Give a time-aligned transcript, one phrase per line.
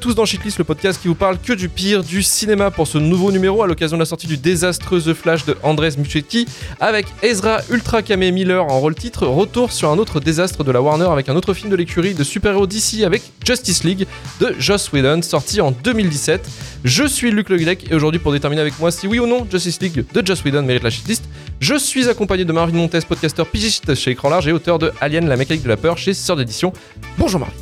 [0.00, 2.96] Tous dans Shitlist, le podcast qui vous parle que du pire du cinéma pour ce
[2.96, 6.46] nouveau numéro à l'occasion de la sortie du désastreux The Flash de Andres Muschietti
[6.80, 9.26] avec Ezra Ultra Kame Miller en rôle titre.
[9.26, 12.24] Retour sur un autre désastre de la Warner avec un autre film de l'écurie de
[12.24, 14.06] super-héros d'ici avec Justice League
[14.40, 16.48] de Joss Whedon sorti en 2017.
[16.82, 19.82] Je suis Luc Le et aujourd'hui pour déterminer avec moi si oui ou non Justice
[19.82, 21.24] League de Joss Whedon mérite la shitlist,
[21.60, 25.28] je suis accompagné de Marvin Montes, podcasteur pigiste chez Écran Large et auteur de Alien,
[25.28, 26.72] la mécanique de la peur chez Sœur d'édition.
[27.18, 27.54] Bonjour Marvin.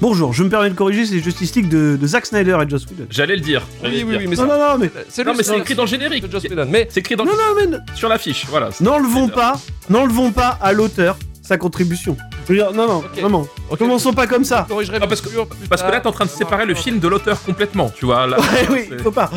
[0.00, 2.84] Bonjour, je me permets de corriger, c'est Justice League de, de Zack Snyder et Joss
[2.86, 3.06] Whedon.
[3.10, 3.66] J'allais le dire.
[3.82, 5.84] Oui, oui, oui, mais Non, non, non, mais c'est Non, le- mais c'est écrit dans
[5.84, 6.26] le générique.
[6.26, 6.66] de Joss Whedon.
[6.70, 8.44] Mais C'est écrit dans non, non, mais sur l'affiche.
[8.48, 8.68] Voilà.
[8.80, 9.54] n'enlevons pas,
[9.88, 12.16] n'enlevons pas à l'auteur sa contribution.
[12.46, 13.46] Je veux dire, non, non, vraiment.
[13.78, 14.64] Commençons pas comme ça.
[14.68, 16.74] corrigerai Ah, parce que- plus tard, Parce que là, t'es en train de séparer le
[16.74, 17.90] film de l'auteur complètement.
[17.94, 18.26] Tu vois.
[18.26, 19.30] Là, Ouais, oui, faut pas.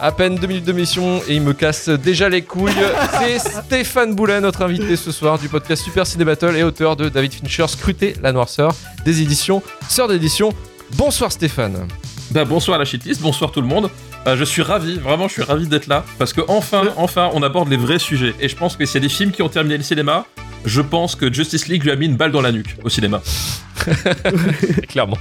[0.00, 2.72] À peine deux minutes de mission et il me casse déjà les couilles.
[3.18, 7.08] C'est Stéphane Boulet, notre invité ce soir du podcast Super Ciné Battle et auteur de
[7.08, 8.72] David Fincher Scruter la noirceur
[9.04, 10.52] des éditions Sœur d'édition.
[10.96, 11.86] Bonsoir Stéphane.
[12.32, 13.90] Bah, bonsoir la shitlist, bonsoir tout le monde.
[14.26, 17.42] Euh, je suis ravi, vraiment, je suis ravi d'être là parce que enfin, enfin, on
[17.42, 18.34] aborde les vrais sujets.
[18.40, 20.26] Et je pense que s'il y a des films qui ont terminé le cinéma,
[20.64, 23.20] je pense que Justice League lui a mis une balle dans la nuque au cinéma.
[24.88, 25.18] Clairement.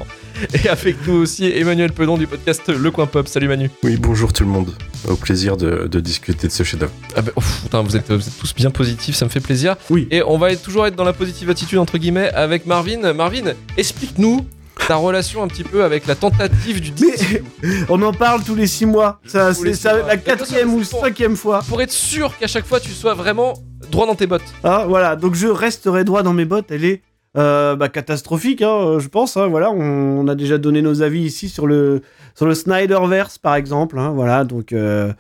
[0.53, 3.27] Et avec nous aussi Emmanuel Pedon du podcast Le Coin Pop.
[3.27, 3.71] Salut Manu.
[3.81, 4.75] Oui, bonjour tout le monde.
[5.08, 6.93] Au plaisir de, de discuter de ce chef-d'œuvre.
[7.15, 9.77] Ah bah, ouf, putain, vous, êtes, vous êtes tous bien positifs, ça me fait plaisir.
[9.89, 10.08] Oui.
[10.11, 13.14] Et on va être, toujours être dans la positive attitude, entre guillemets, avec Marvin.
[13.14, 14.45] Marvin, explique-nous
[14.87, 17.42] ta relation un petit peu avec la tentative du Mais
[17.89, 19.19] on en parle tous les six mois.
[19.25, 20.08] Ça, c'est six ça, mois.
[20.08, 21.61] la quatrième ou cinquième fois.
[21.67, 23.53] Pour être sûr qu'à chaque fois tu sois vraiment
[23.91, 24.41] droit dans tes bottes.
[24.64, 26.71] Ah, voilà, donc je resterai droit dans mes bottes.
[26.71, 27.02] Elle est
[27.37, 29.37] euh, bah, catastrophique, hein, je pense.
[29.37, 32.02] hein, voilà, on, on a déjà donné nos avis ici sur le
[32.36, 33.99] sur le Snyderverse, par exemple.
[33.99, 35.14] hein, voilà, donc euh,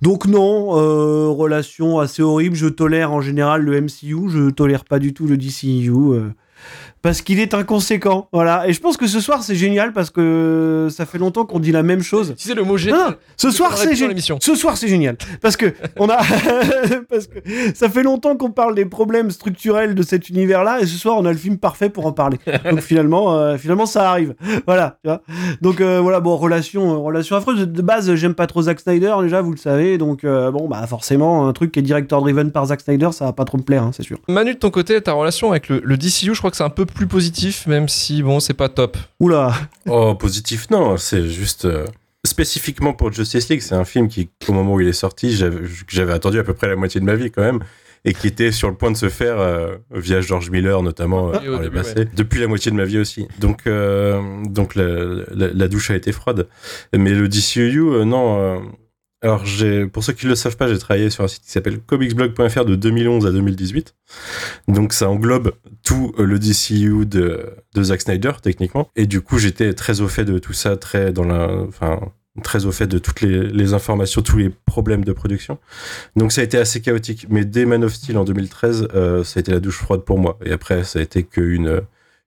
[0.00, 2.56] donc non, euh, relation assez horrible.
[2.56, 5.92] Je tolère en général le MCU, je tolère pas du tout le DCU.
[7.02, 8.68] Parce qu'il est inconséquent, voilà.
[8.68, 11.72] Et je pense que ce soir c'est génial parce que ça fait longtemps qu'on dit
[11.72, 12.34] la même chose.
[12.38, 12.98] Tu sais le mot génial.
[12.98, 14.12] non, ce soir c'est génial.
[14.40, 16.18] Ce soir, c'est génial parce que on a
[17.08, 17.38] parce que
[17.74, 21.24] ça fait longtemps qu'on parle des problèmes structurels de cet univers-là et ce soir, on
[21.24, 22.38] a le film parfait pour en parler.
[22.70, 24.34] Donc finalement, euh, finalement, ça arrive.
[24.66, 24.98] Voilà.
[25.02, 25.22] Tu vois
[25.60, 27.66] donc euh, voilà, bon, relation, euh, relation affreuse.
[27.66, 29.98] De base, j'aime pas trop Zack Snyder déjà, vous le savez.
[29.98, 33.32] Donc bon, bah forcément, un truc qui est director driven par Zack Snyder, ça va
[33.32, 34.18] pas trop me plaire, hein, c'est sûr.
[34.28, 36.70] Manu, de ton côté, ta relation avec le, le DCU, je crois que c'est un
[36.70, 38.96] peu plus positif, même si bon, c'est pas top.
[39.20, 39.52] Oula.
[39.88, 41.64] Oh, positif, non, c'est juste.
[41.64, 41.84] euh,
[42.24, 45.36] spécifiquement pour Justice League, c'est un film qui, au moment où il est sorti,
[45.88, 47.60] j'avais attendu à peu près la moitié de ma vie quand même.
[48.04, 51.32] Et qui était sur le point de se faire euh, via George Miller, notamment euh,
[51.52, 53.28] par les passés, depuis la moitié de ma vie aussi.
[53.38, 54.84] Donc, euh, donc la,
[55.34, 56.48] la- la douche a été froide.
[56.96, 58.62] Mais le DCU, euh, non.
[59.22, 61.50] Alors, j'ai, pour ceux qui ne le savent pas, j'ai travaillé sur un site qui
[61.50, 63.94] s'appelle comicsblog.fr de 2011 à 2018.
[64.66, 65.52] Donc, ça englobe
[65.84, 68.90] tout euh, le DCU de, de Zack Snyder, techniquement.
[68.96, 72.00] Et du coup, j'étais très au fait de tout ça, très dans la, enfin,
[72.42, 75.58] très au fait de toutes les, les informations, tous les problèmes de production.
[76.16, 77.26] Donc, ça a été assez chaotique.
[77.30, 80.18] Mais dès Man of Steel en 2013, euh, ça a été la douche froide pour
[80.18, 80.36] moi.
[80.44, 81.82] Et après, ça a été qu'une,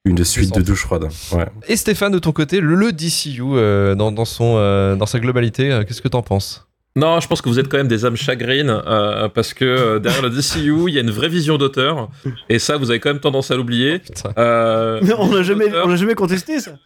[0.06, 1.10] une suite de douche froide.
[1.34, 1.48] Ouais.
[1.68, 5.82] Et Stéphane, de ton côté, le, DCU euh, dans, dans son, euh, dans sa globalité,
[5.86, 6.65] qu'est-ce que t'en penses?
[6.98, 10.00] Non, je pense que vous êtes quand même des âmes chagrines euh, parce que euh,
[10.00, 12.10] derrière le DCU, il y a une vraie vision d'auteur
[12.48, 14.00] et ça, vous avez quand même tendance à l'oublier.
[14.00, 14.32] Putain.
[14.38, 16.72] Euh, on n'a jamais, on a jamais contesté ça.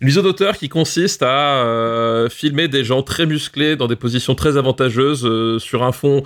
[0.00, 4.34] Une vision d'auteur qui consiste à euh, filmer des gens très musclés dans des positions
[4.34, 6.22] très avantageuses euh, sur un fond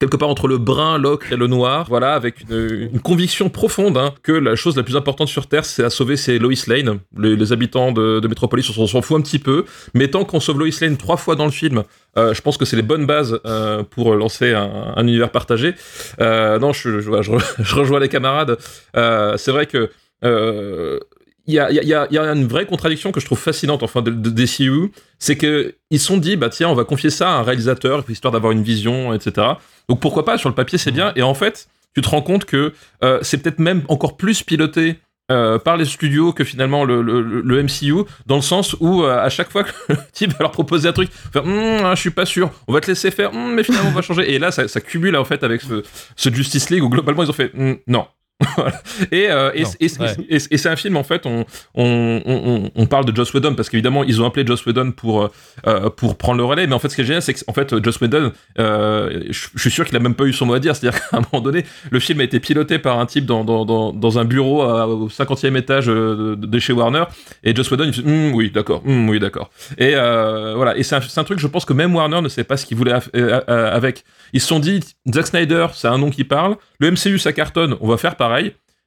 [0.00, 4.14] quelque part entre le brun, l'ocre et le noir, voilà, avec une, conviction profonde hein,
[4.22, 7.00] que la chose la plus importante sur Terre, c'est à sauver ces Lois Lane.
[7.16, 10.58] Les, habitants de, de Metropolis, on s'en fout un petit peu, mais tant qu'on sauve
[10.58, 11.84] Lois Lane trois fois dans le film,
[12.16, 15.74] euh, je pense que c'est les bonnes bases euh, pour lancer un, un univers partagé.
[16.20, 16.88] Euh, non, je,
[17.74, 18.56] rejoins les camarades.
[18.94, 19.90] C'est vrai que
[21.50, 23.38] il y a, il y, a, il y a une vraie contradiction que je trouve
[23.38, 26.84] fascinante enfin de, de DCU, c'est que ils se sont dit bah tiens on va
[26.84, 29.46] confier ça à un réalisateur histoire d'avoir une vision etc.
[29.88, 32.44] Donc pourquoi pas sur le papier c'est bien et en fait tu te rends compte
[32.44, 34.98] que euh, c'est peut-être même encore plus piloté
[35.30, 39.16] euh, par les studios que finalement le, le, le MCU, dans le sens où euh,
[39.24, 42.00] à chaque fois que le type va leur proposer un truc, faire Hum, ah, je
[42.00, 44.32] suis pas sûr, on va te laisser faire, Hum, mais finalement on va changer.
[44.32, 45.84] Et là ça, ça cumule en fait avec ce,
[46.16, 48.06] ce Justice League où globalement ils ont fait Hum, non.
[49.12, 50.16] Et, euh, et, Non, et, ouais.
[50.28, 51.44] et, et c'est un film en fait on,
[51.74, 55.30] on, on, on parle de Joss Whedon parce qu'évidemment ils ont appelé Joss Whedon pour
[55.66, 57.82] euh, pour prendre le relais mais en fait ce qui est génial c'est qu'en fait
[57.82, 60.58] Joss Whedon euh, je, je suis sûr qu'il a même pas eu son mot à
[60.58, 60.74] dire.
[60.76, 63.26] C'est à dire qu'à un moment donné le film a été piloté par un type
[63.26, 67.04] dans, dans, dans, dans un bureau à- au 50e étage euh, de, de chez Warner
[67.44, 69.50] et Joss Whedon il fait Hum, oui d'accord hum, oui d'accord.
[69.78, 70.76] Et euh, voilà.
[70.76, 72.76] Et c'est un, un truc je pense que même Warner ne sait pas ce qu'il
[72.76, 74.04] voulait euh, euh, avec.
[74.32, 74.80] Ils se sont dit
[75.12, 76.56] Zack Snyder c'est un nom qui parle.
[76.78, 77.76] Le MCU ça cartonne.
[77.80, 78.16] On va faire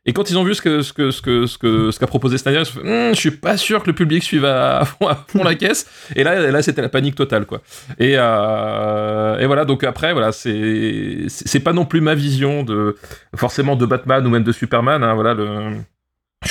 [0.06, 2.07] Et quand ils ont vu ce que ce que ce que ce que ce qu'a
[2.07, 4.44] proposé Snyder, ils se sont fait, Hum, je suis pas sûr que le public suive
[4.45, 5.90] à fond, la caisse.
[6.16, 7.62] Et là là c'était la panique totale quoi.
[8.00, 12.98] Et euh, voilà donc après voilà c'est c'est pas non plus ma vision de
[13.36, 15.04] forcément de Batman ou même de Superman.
[15.04, 15.78] Hein, voilà le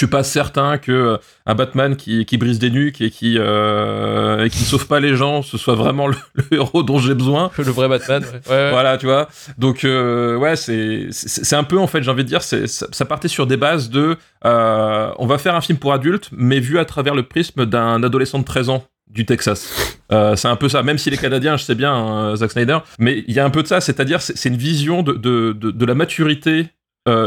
[0.03, 1.17] suis pas certain que euh,
[1.47, 5.17] un Batman qui, qui brise des nuques et qui euh, et qui sauve pas les
[5.17, 7.51] gens, ce soit vraiment le, le héros dont j'ai besoin.
[7.59, 8.23] Le vrai Batman.
[8.23, 8.41] ouais.
[8.49, 8.71] Ouais, ouais.
[8.71, 9.29] Voilà, tu vois.
[9.59, 13.05] Donc euh, ouais, c'est c'est un peu en fait, j'ai envie de dire, c'est ça,
[13.05, 16.79] partait sur des bases de euh, on va faire un film pour adultes, mais vu
[16.79, 19.99] à travers le prisme d'un adolescent de 13 ans du Texas.
[20.11, 22.79] Euh, c'est un peu ça, même s'il est canadien, je sais bien, hein, Zack Snyder,
[22.99, 25.53] mais il y a un peu de ça, c'est-à-dire c'est c'est une vision de, de,
[25.53, 26.69] de, de la maturité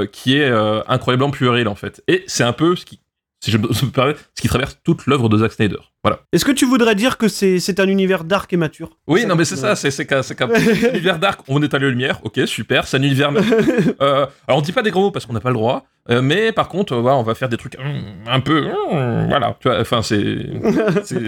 [0.06, 2.02] qui est euh, incroyablement puéril en fait.
[2.08, 3.00] Et c'est un peu ce qui,
[3.44, 5.78] si je me me permets, ce qui traverse toute l'œuvre de Zack Snyder.
[6.04, 6.20] Voilà.
[6.32, 8.98] Est-ce que tu voudrais dire que c'est c'est un univers dark et mature?
[9.08, 10.22] Oui, non, mais c'est ça, c'est c'est qu'un
[10.94, 11.42] univers dark.
[11.48, 12.88] On éteint les lumières, ok, super.
[12.88, 13.32] C'est un univers.
[14.02, 16.22] euh, alors on dit pas des gros mots parce qu'on n'a pas le droit, euh,
[16.22, 19.58] mais par contre, euh, voilà, on va faire des trucs hum, un peu, hum, voilà.
[19.60, 20.38] Tu vois, enfin c'est,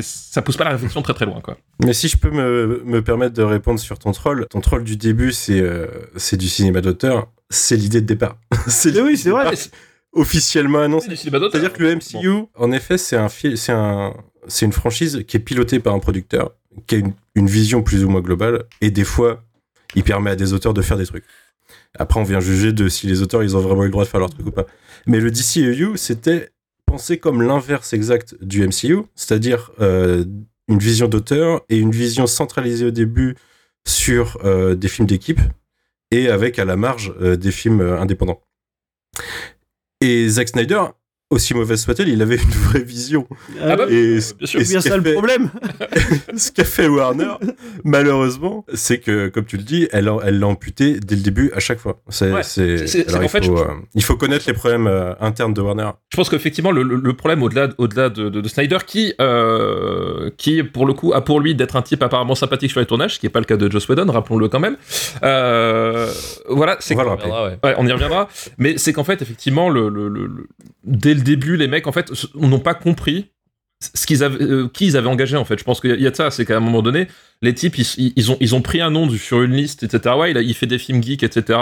[0.02, 1.58] ça pousse pas la réflexion très très loin, quoi.
[1.84, 4.96] Mais si je peux me, me permettre de répondre sur ton troll, ton troll du
[4.96, 8.38] début, c'est euh, c'est du cinéma d'auteur, c'est l'idée de départ.
[8.68, 9.52] c'est oui, c'est vrai.
[10.14, 11.16] Officiellement annoncé.
[11.16, 14.14] C'est-à-dire que le MCU, en effet, c'est un, c'est un,
[14.48, 16.54] c'est une franchise qui est pilotée par un producteur,
[16.88, 19.44] qui a une, une vision plus ou moins globale, et des fois,
[19.96, 21.26] il permet à des auteurs de faire des trucs.
[21.98, 24.10] Après, on vient juger de si les auteurs, ils ont vraiment eu le droit de
[24.10, 24.66] faire leur truc ou pas.
[25.06, 26.52] Mais le DCEU, c'était
[26.86, 30.26] pensé comme l'inverse exact du MCU, c'est-à-dire euh,
[30.68, 33.36] une vision d'auteur et une vision centralisée au début
[33.86, 35.40] sur euh, des films d'équipe
[36.12, 38.42] et avec à la marge euh, des films indépendants.
[40.02, 40.92] Et Zack Snyder,
[41.30, 43.28] aussi mauvais soit-elle, il avait une vraie vision.
[43.62, 44.60] Ah bah, Et, bien sûr.
[44.62, 45.50] et c'est ce bien ça le problème.
[46.38, 47.34] ce qu'a fait Warner,
[47.84, 51.80] malheureusement, c'est que, comme tu le dis, elle l'a amputé dès le début à chaque
[51.80, 52.00] fois.
[52.10, 52.44] C'est, Ouais.
[52.44, 53.66] qu'en il, fait, faut, je- euh,
[53.96, 55.90] il faut connaître les problèmes euh, internes de Warner.
[56.12, 60.30] Je pense qu'effectivement, le, le- le problème au-delà au-delà de, de- de Snyder, qui, euh,
[60.38, 63.16] qui, pour le coup, a pour lui d'être un type apparemment sympathique sur les tournages,
[63.16, 64.78] ce qui n'est pas le cas de Joss Whedon, rappelons-le quand même.
[65.24, 66.10] Euh,
[66.50, 67.32] voilà, c'est On va le que- rappeler.
[67.32, 67.60] Reviendra, ouais.
[67.72, 68.30] Ouais, on y reviendra.
[68.58, 70.48] Mais c'est qu'en fait, effectivement, le, le- le- le-
[70.84, 73.28] dès le début, les mecs, en fait, n'ont pas compris
[73.94, 75.60] ce qu'ils avaient, euh, qui ils avaient engagé, en fait.
[75.60, 77.08] Je pense qu'il y, a- de ça, c'est qu'à un moment donné,
[77.44, 80.16] les types, ils, ont, pris un nom sur une liste, etc.
[80.18, 81.60] Ouais, il, a- fait des films geeks, etc.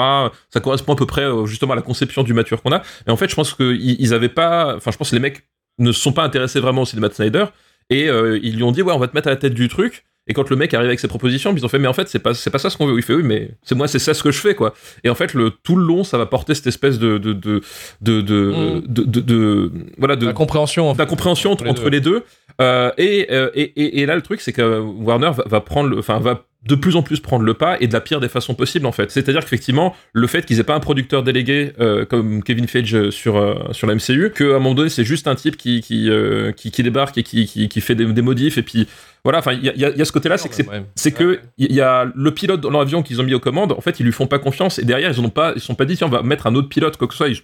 [0.50, 2.84] Ça correspond à peu près, euh, justement, à la conception du mature qu'on a.
[3.08, 4.76] Et en fait, je pense qu'ils ils avaient pas.
[4.78, 5.46] Enfin, je pense que les mecs
[5.78, 7.46] ne se sont pas intéressés vraiment au cinéma de Snyder.
[7.90, 9.68] Et euh, ils lui ont dit, ouais, on va te mettre à la tête du
[9.68, 10.06] truc.
[10.28, 12.18] Et quand le mec arrive avec ses propositions, ils ont fait, mais en fait, c'est
[12.20, 12.98] pas, c'est pas ça ce qu'on veut.
[12.98, 14.74] Il fait, oui, mais c'est moi, c'est ça ce que je fais, quoi.
[15.04, 17.62] Et en fait, le, tout le long, ça va porter cette espèce de, de, de,
[18.02, 18.82] de, de, Mm.
[18.88, 20.90] de, de- de- voilà, de, La compréhension.
[20.90, 21.04] en fait.
[21.04, 22.24] d'incompréhension entre, Entre les entre les deux.
[22.62, 25.96] Euh, et, euh, et, et, et là, le truc, c'est que Warner va, va prendre,
[26.00, 28.56] enfin, va de plus en plus prendre le pas et de la pire des façons
[28.56, 29.12] possibles, en fait.
[29.12, 33.38] C'est-à-dire qu'effectivement, le fait qu'ils aient pas un producteur délégué euh, comme Kevin Feige sur
[33.38, 36.52] euh, sur la MCU, qu'à un moment donné, c'est juste un type qui qui, euh,
[36.52, 38.88] qui, qui débarque et qui, qui, qui fait des, des modifs et puis
[39.24, 39.40] voilà.
[39.40, 41.12] Enfin, il y a, y a- il y a ce côté-là, c'est que c'est Ouais.
[41.12, 43.72] que il y a le pilote dans l'avion qu'ils ont mis aux commandes.
[43.74, 45.86] En fait, ils lui font pas confiance et derrière, ils ont pas, ils sont pas
[45.86, 47.30] dit tiens, on va mettre un autre pilote quoi que ce soit.
[47.30, 47.42] Ils-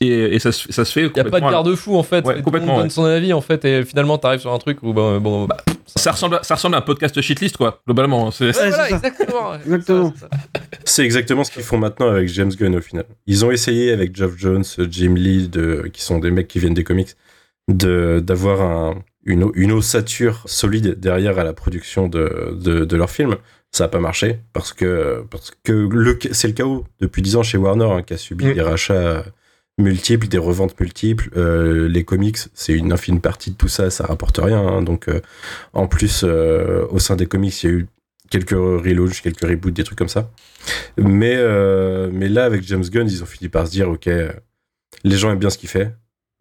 [0.00, 1.00] et, et ça, se- ça se fait.
[1.06, 2.24] Il n'y a pas de à- garde-fou en fait.
[2.24, 4.58] Ouais, Tout le complètement, monde donne son avis en fait et finalement t'arrives sur un
[4.58, 5.56] truc où bon, bon bah,
[5.96, 8.30] Ça ressemble, à, ça ressemble à un podcast shitlist, quoi, globalement.
[8.30, 9.54] C'est, Ouais, voilà, exactement.
[9.64, 10.14] Exactement.
[10.84, 13.04] C'est exactement ce qu'ils font maintenant avec James Gunn au final.
[13.26, 16.74] Ils ont essayé avec Geoff Jones, Jim Lee, de, qui sont des mecs qui viennent
[16.74, 17.14] des comics,
[17.68, 23.10] de d'avoir un, une, une ossature solide derrière à la production de, de, de leurs
[23.10, 23.36] films.
[23.70, 27.42] Ça n'a pas marché parce que, parce que le, c'est le chaos depuis 10 ans
[27.42, 28.54] chez Warner hein, qui a subi Mm.
[28.54, 29.24] des rachats
[29.82, 31.30] multiples, des reventes multiples.
[31.36, 34.58] Euh, les comics, c'est une infime partie de tout ça, ça rapporte rien.
[34.58, 34.82] hein.
[34.82, 35.20] donc, euh,
[35.72, 37.86] en plus, euh, au sein des comics, il y a eu
[38.30, 40.30] quelques relaunchs, quelques reboots, des trucs comme ça.
[40.96, 41.36] Mais,
[42.12, 44.08] mais là, avec James Gunn, ils ont fini par se dire, ok,
[45.04, 45.92] les gens aiment bien ce qu'il fait.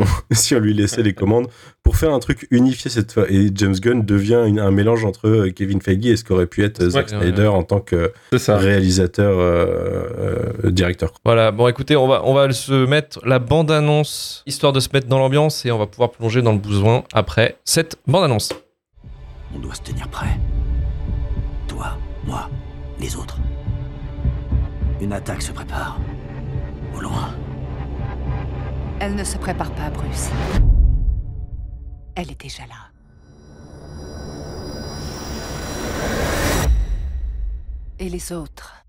[0.32, 1.48] si on lui laissait les commandes
[1.84, 3.26] pour faire un truc unifié cette fois.
[3.30, 6.64] Et James Gunn devient une- un mélange entre euh, Kevin Feige et ce qu'aurait pu
[6.64, 11.14] être euh, Zack Ouais, Snyder en tant que réalisateur, euh, euh, directeur.
[11.26, 15.08] Voilà, bon écoutez, on va, on va se mettre la bande-annonce, histoire de se mettre
[15.08, 18.54] dans l'ambiance et on va pouvoir plonger dans le besoin après cette bande-annonce.
[19.56, 20.40] On doit se tenir prêt.
[21.68, 22.50] Toi, moi,
[23.00, 23.38] les autres.
[25.02, 26.00] Une attaque se prépare.
[26.96, 27.34] Au loin.
[29.04, 30.30] Elle ne se prépare pas, Bruce.
[32.14, 32.92] Elle est déjà là.
[37.98, 38.86] Et les autres?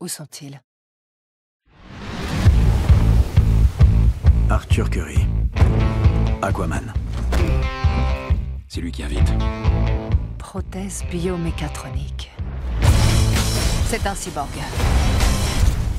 [0.00, 0.58] Où sont-ils?
[4.48, 5.26] Arthur Curry.
[6.40, 6.94] Aquaman.
[8.68, 9.34] C'est lui qui invite.
[10.38, 12.30] Prothèse biomécatronique.
[13.84, 14.48] C'est un cyborg.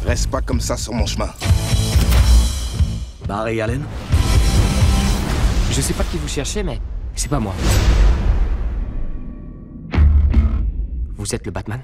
[0.03, 1.29] Reste pas comme ça sur mon chemin.
[3.27, 3.83] Barry Allen
[5.71, 6.79] Je sais pas qui vous cherchez, mais
[7.15, 7.53] c'est pas moi.
[11.17, 11.81] Vous êtes le Batman?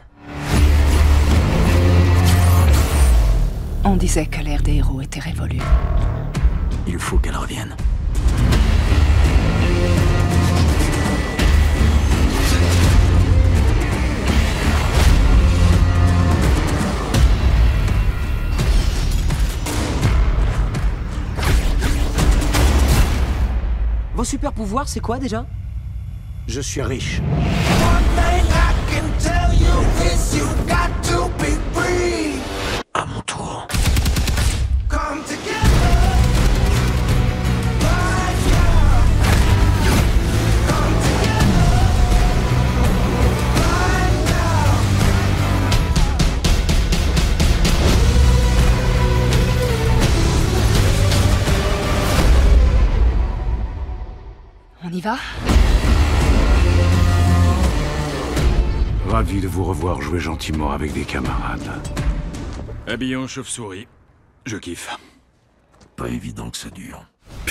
[3.83, 5.61] On disait que l'ère des héros était révolue.
[6.87, 7.75] Il faut qu'elle revienne.
[24.17, 25.45] Vos super pouvoirs, c'est quoi déjà?
[26.47, 27.21] Je suis riche.
[32.95, 33.67] À mon tour.
[34.91, 35.66] On
[54.97, 55.17] y va?
[59.07, 61.69] Ravi de vous revoir jouer gentiment avec des camarades.
[62.87, 63.87] Habillon chauve-souris.
[64.45, 64.97] Je kiffe.
[65.95, 67.05] Pas évident que ça dure.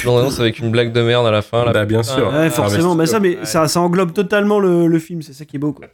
[0.05, 1.65] Non, non, c'est avec une blague de merde à la fin.
[1.65, 1.73] là.
[1.73, 2.33] Bah, bien sûr.
[2.33, 2.93] Ouais, forcément.
[2.93, 5.23] Ah, Mais ça, mais ça, ça englobe totalement le, le film.
[5.23, 5.87] C'est ça qui est beau, quoi.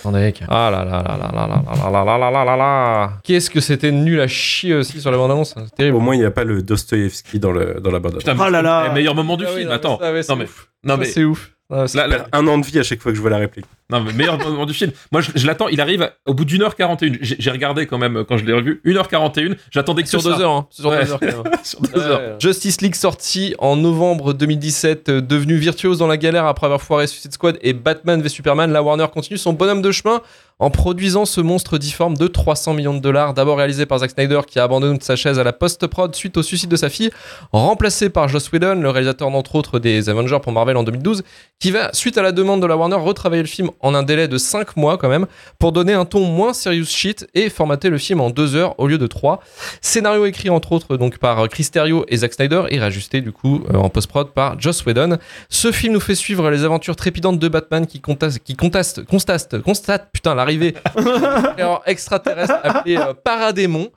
[0.00, 0.34] Attendez.
[0.48, 3.50] Ah là là là là là là là là là là là là là Qu'est-ce
[3.50, 5.54] que c'était nul à chier aussi sur la bande-annonce.
[5.56, 5.96] C'est terrible.
[5.96, 8.18] Au moins, il n'y a pas le Dostoïevski dans, le, dans la bande.
[8.18, 8.88] Putain, Oh là là.
[8.88, 9.68] le meilleur moment du Ah oui, film.
[9.68, 9.98] non, mais Attends.
[9.98, 10.68] ça, ouais, non mais ouf.
[10.84, 11.50] non mais c'est ouf.
[11.70, 13.64] Ah, là, là, Un an de vie à chaque fois que je vois la réplique.
[13.90, 14.92] Non mais meilleur moment du film.
[15.12, 15.68] Moi je, je l'attends.
[15.68, 17.12] Il arrive au bout d'une heure 41.
[17.20, 18.80] J'ai j'ai regardé quand même quand je l'ai revu.
[18.84, 19.56] 1h41.
[19.70, 20.50] J'attendais que sur deux heures.
[20.52, 20.66] Hein.
[20.70, 21.04] Sur Ouais.
[21.04, 21.52] deux heures quand même.
[21.62, 22.20] Sur deux heures.
[22.20, 22.34] Ouais.
[22.38, 27.06] Justice League sorti en novembre 2017, euh, devenu virtuose dans la galère après avoir foiré
[27.06, 30.20] Suicide Squad et Batman v Superman, la Warner continue son bonhomme de chemin
[30.60, 34.40] en produisant ce monstre difforme de 300 millions de dollars, d'abord réalisé par Zack Snyder
[34.46, 37.10] qui a abandonné sa chaise à la post-prod suite au suicide de sa fille,
[37.52, 41.24] remplacé par Joss Whedon, le réalisateur d'entre autres des Avengers pour Marvel en 2012,
[41.58, 44.28] qui va, suite à la demande de la Warner, retravailler le film en un délai
[44.28, 45.26] de 5 mois quand même,
[45.58, 48.86] pour donner un ton moins serious shit et formater le film en 2 heures au
[48.86, 49.40] lieu de 3.
[49.80, 53.62] Scénario écrit entre autres donc par Chris Terrio et Zack Snyder et rajusté du coup
[53.72, 55.18] euh, en post-prod par Joss Whedon.
[55.48, 59.62] Ce film nous fait suivre les aventures trépidantes de Batman qui constate, qui constate, constate,
[59.62, 60.74] constate putain l'arrivée
[61.86, 63.90] extraterrestre appelé euh, Paradémon.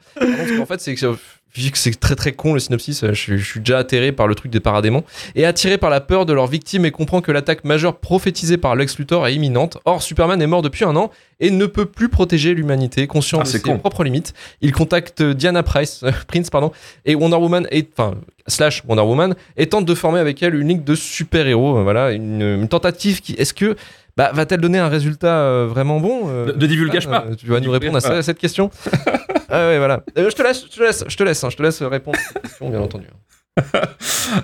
[0.62, 1.15] En fait, c'est euh,
[1.56, 4.27] vu que c'est très très con le synopsis, euh, je, je suis déjà atterré par
[4.27, 5.04] le truc des paradémons
[5.36, 8.75] et attiré par la peur de leurs victimes et comprend que l'attaque majeure prophétisée par
[8.75, 9.77] Lex Luthor est imminente.
[9.86, 13.44] Or, Superman est mort depuis un an et ne peut plus protéger l'humanité, conscient Ah,
[13.44, 13.77] de ses con.
[13.80, 14.34] propres limites.
[14.62, 16.72] Il contacte Diana Price, euh, Prince pardon,
[17.06, 18.16] et Wonder Woman et enfin
[18.48, 21.80] slash Wonder Woman et tente de former avec elle une ligue de super-héros.
[21.80, 23.75] Euh, Voilà, une, une tentative qui est-ce que
[24.16, 27.25] bah, va-t-elle donner un résultat vraiment bon Ne- ne divulgage pas.
[27.38, 28.70] Tu vas nous répondre à, ça- à cette question.
[29.50, 30.04] ah ouais, voilà.
[30.18, 32.18] Euh, je te laisse, je te laisse, je te laisse, hein, je te laisse répondre
[32.18, 33.08] à cette question, bien entendu.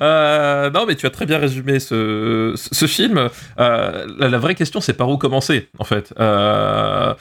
[0.01, 3.29] Euh, non, mais tu as très bien résumé ce, ce, ce film.
[3.60, 6.13] Euh, la, la vraie question, c'est par où commencer, en fait.
[6.19, 7.13] Euh,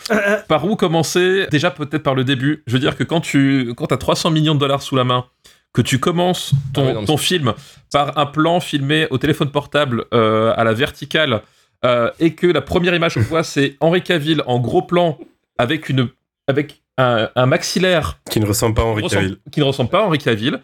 [0.49, 1.47] par où commencer?
[1.51, 2.63] Déjà, peut-être par le début.
[2.67, 5.27] Je veux dire que quand tu quand as 300 millions de dollars sous la main,
[5.73, 7.55] que tu commences ton, Ah oui, non, mais ton film
[7.91, 11.43] par un plan filmé au téléphone portable euh, à la verticale,
[11.85, 15.19] euh, et que la première image qu'on voit, c'est Henri Cavill en gros plan
[15.59, 16.09] avec une
[16.47, 19.39] avec un, un maxillaire Qui ne ressemble pas à Henri Cavill.
[19.51, 20.61] qui ne ressemble pas à Henri Cavill.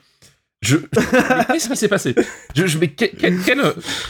[0.61, 0.77] Je,
[1.53, 2.15] qu'est-ce qui s'est passé?
[2.55, 3.63] Je, je- mais quel, quel, quel,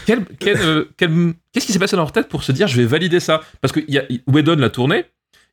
[0.07, 2.77] quel- quel, euh, quel- qu'est-ce qui s'est passé dans leur tête pour se dire je
[2.81, 3.43] vais valider ça?
[3.61, 5.05] Parce que y a, Whedon l'a tourné,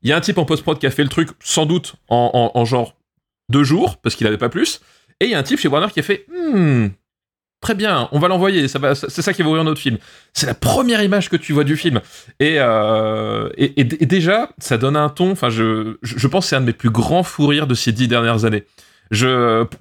[0.04, 2.32] il y a un type en post-prod qui a fait le truc sans doute en,
[2.56, 2.96] en- en genre
[3.50, 4.80] deux jours, parce qu'il avait pas plus,
[5.20, 6.88] et il y a un type chez Warner qui a fait Hmm,
[7.66, 9.98] très bien, on va l'envoyer, ça c'est ça qui va ouvrir notre film.
[10.34, 12.00] C'est la première image que tu vois du film.
[12.40, 13.50] Et, euh,
[14.02, 17.24] déjà, ça donne un ton, enfin, je, pense que c'est un de mes plus grands
[17.24, 18.66] fous rires de ces dix dernières années.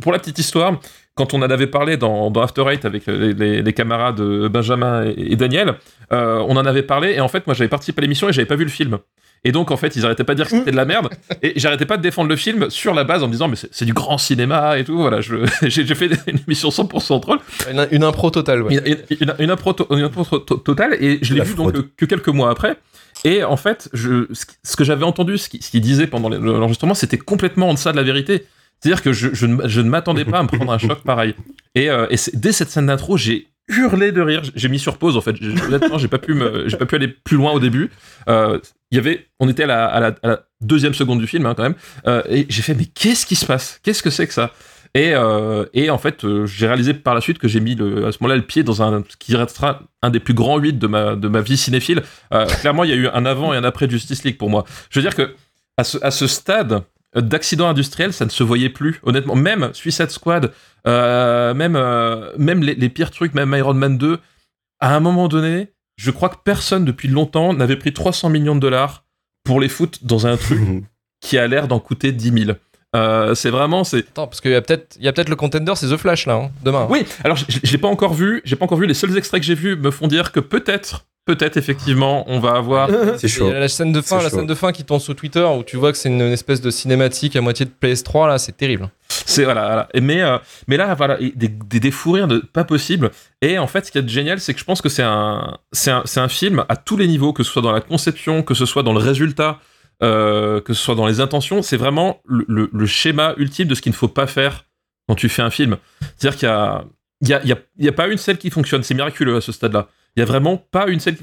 [0.00, 0.80] Pour la petite histoire,
[1.14, 4.48] quand on en avait parlé dans, dans After Eight avec les, les- les camarades euh,
[4.48, 5.74] Benjamin et, et Daniel,
[6.12, 8.46] euh, on en avait parlé et en fait, moi j'avais participé à l'émission et j'avais
[8.46, 8.98] pas vu le film.
[9.44, 11.08] Et donc, en fait, ils arrêtaient pas de dire que c'était de la merde.
[11.42, 13.84] Et j'arrêtais pas de défendre le film sur la base en me disant, mais c'est
[13.84, 14.96] du grand cinéma et tout.
[14.96, 17.38] Voilà, je- j'ai fait une émission 100% troll.
[17.70, 18.74] Une, une impro totale, ouais.
[18.76, 21.44] Une, une- une- une impro, to- une impro to- to- totale et je l'ai La
[21.44, 21.88] vu donc fraude.
[21.96, 22.76] que, que quelques mois après.
[23.24, 26.28] Et en fait, je, ce, qui- que j'avais entendu, ce qu'il ce qu'il disait pendant
[26.28, 28.46] le- l'enregistrement, c'était complètement en deçà de la vérité.
[28.80, 31.34] C'est-à-dire que je, je ne, je ne m'attendais pas à me prendre un choc pareil.
[31.74, 34.42] Et, euh, et dès cette scène d'intro, j'ai hurlé de rire.
[34.54, 35.36] J'ai mis sur pause en fait.
[35.66, 37.90] Honnêtement, j'ai pas pu me, j'ai pas pu aller plus loin au début.
[38.28, 38.58] Euh,
[38.94, 41.74] Il y avait, on était à la, deuxième seconde du film hein, quand même.
[42.06, 43.80] Euh, et j'ai fait mais qu'est-ce qui se passe?
[43.82, 44.52] Qu'est-ce que c'est que ça?
[44.94, 48.12] Et, euh, en fait, euh, j'ai réalisé par la suite que j'ai mis le, à
[48.12, 50.86] ce moment-là le pied dans un ce qui restera un des plus grands 8 de
[50.86, 52.04] ma, vie cinéphile.
[52.60, 54.64] Clairement, il y a eu un avant et un après Justice League pour moi.
[54.90, 55.34] Je veux dire que
[55.76, 56.82] à ce, stade,
[57.16, 59.34] d'accidents industriels, ça ne se voyait plus, honnêtement.
[59.34, 60.52] Même Suicide Squad,
[60.84, 61.76] même,
[62.38, 64.20] même les, les pires trucs, même Iron Man 2,
[64.78, 68.60] à un moment donné, je crois que personne depuis longtemps n'avait pris 300 millions de
[68.60, 69.04] dollars
[69.44, 70.60] pour les foutre dans un truc
[71.20, 72.58] qui a l'air d'en coûter 10 000.
[72.94, 73.98] Euh, c'est vraiment, c'est.
[73.98, 76.26] Attends, parce qu'il y a peut-être il y a peut-être le contender, c'est The Flash
[76.26, 76.86] là, hein, demain.
[76.88, 78.86] Oui, alors je je l'ai pas encore vu, j'ai pas encore vu.
[78.86, 82.52] Les seuls extraits que j'ai vus me font dire que peut-être, peut-être effectivement, on va
[82.52, 82.88] avoir.
[83.18, 83.50] C'est chaud.
[83.50, 84.36] la scène de fin, la chaud.
[84.36, 86.60] scène de fin qui tourne sur Twitter où tu vois que c'est une, une espèce
[86.60, 88.88] de cinématique à moitié de PS3 là, c'est terrible.
[89.08, 89.88] C'est voilà, voilà.
[89.94, 93.10] Et Mais euh, mais là voilà, des, des, des fous rires de pas possible.
[93.42, 95.90] Et en fait, ce qui est génial, c'est que je pense que c'est un c'est
[95.90, 98.54] un c'est un film à tous les niveaux, que ce soit dans la conception, que
[98.54, 99.58] ce soit dans le résultat,
[100.02, 101.62] euh, que ce soit dans les intentions.
[101.62, 104.64] C'est vraiment le, schéma ultime de ce qu'il ne faut pas faire
[105.08, 105.76] quand tu fais un film.
[106.16, 108.82] C'est-à-dire qu'il y a a, a- pas une scène qui fonctionne.
[108.82, 109.88] C'est miraculeux à ce stade-là.
[110.16, 111.16] Il y a vraiment pas une scène.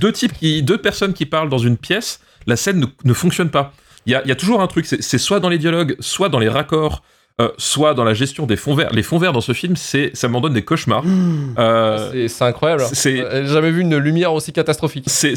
[0.00, 0.32] Deux types
[0.64, 3.72] deux personnes qui parlent dans une pièce, la scène ne, ne fonctionne pas.
[4.06, 4.86] Il y a, il y a toujours un truc.
[4.86, 7.02] C'est soit dans les dialogues, soit dans les raccords,
[7.40, 8.90] euh, soit dans la gestion des fonds verts.
[8.92, 11.04] Les fonds verts dans ce film, c'est ça m'en donne des cauchemars.
[11.58, 12.82] Euh, C'est- c'est incroyable.
[12.82, 15.04] Euh, J'ai jamais vu une lumière aussi catastrophique.
[15.08, 15.34] c'est-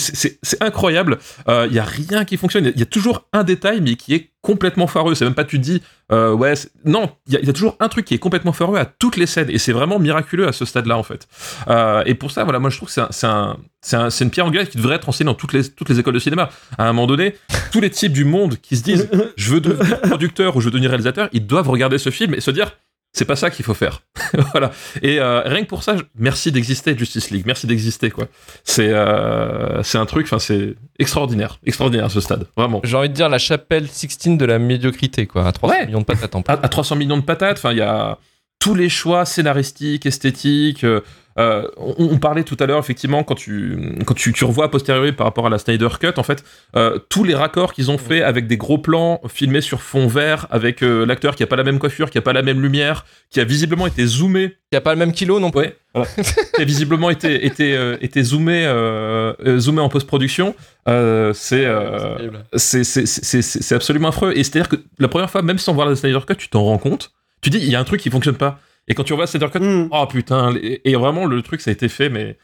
[0.62, 1.18] incroyable.
[1.48, 2.72] Il y a rien qui fonctionne.
[2.74, 5.16] Il y, a toujours un détail, mais qui est complètement foireux.
[5.16, 6.54] C'est même pas tu te dis, euh, ouais,
[6.86, 8.86] non, il y, a- il y a toujours un truc qui est complètement foireux à
[8.86, 11.28] toutes les scènes, et c'est vraiment miraculeux à ce stade-là en fait.
[11.68, 14.10] Euh, et pour ça, voilà, moi je trouve que c'est un- c'est un, c'est un-
[14.10, 16.20] c'est une pierre angulaire qui devrait être enseignée dans toutes les, toutes les écoles de
[16.20, 16.50] cinéma.
[16.78, 17.36] À un moment donné,
[17.72, 20.72] tous les types du monde qui se disent, je veux devenir producteur ou je veux
[20.72, 22.72] devenir réalisateur, ils doivent regarder ce film et se dire.
[23.18, 24.02] C'est pas ça qu'il faut faire.
[24.52, 24.72] voilà.
[25.02, 27.44] Et euh, rien que pour ça, je- merci d'exister, Justice League.
[27.46, 28.28] Merci d'exister, quoi.
[28.64, 31.60] C'est euh, c'est un truc, enfin, c'est extraordinaire.
[31.66, 32.46] Extraordinaire ce stade.
[32.56, 32.80] Vraiment.
[32.84, 35.86] J'ai envie de dire la chapelle Sixtine de la médiocrité quoi, à 300 Ouais.
[35.88, 38.18] millions de patates en À, à 300 millions de patates, enfin, il y a
[38.60, 40.86] tous les choix scénaristiques, esthétiques.
[41.40, 44.70] Euh, on, on parlait tout à l'heure, effectivement, quand tu, quand tu, tu revois a
[44.70, 46.44] posteriori par rapport à la Snyder Cut, en fait,
[46.76, 50.48] euh, tous les raccords qu'ils ont fait avec des gros plans filmés sur fond vert,
[50.50, 53.06] avec euh, l'acteur qui a pas la même coiffure, qui a pas la même lumière,
[53.30, 55.62] qui a visiblement été zoomé n'y a pas le même kilo non plus.
[55.62, 56.10] Ouais, voilà.
[56.56, 58.66] qui a visiblement été, été, euh, été zoomé,
[59.60, 60.56] zoomé en post-production.
[60.90, 62.44] Euh, c'est euh, terrible.
[62.56, 64.34] c'est c'est- c'est- c'est- c'est absolument affreux.
[64.36, 66.78] Et c'est-à-dire que la première fois, même sans voir la Snyder Cut, tu t'en rends
[66.78, 67.12] compte.
[67.42, 68.60] Tu dis, il y a un truc qui fonctionne pas.
[68.88, 69.90] Et quand tu revois Snyder Cut, Mm.
[69.92, 70.54] oh putain.
[70.62, 72.38] Et, et vraiment, le truc, ça a été fait, mais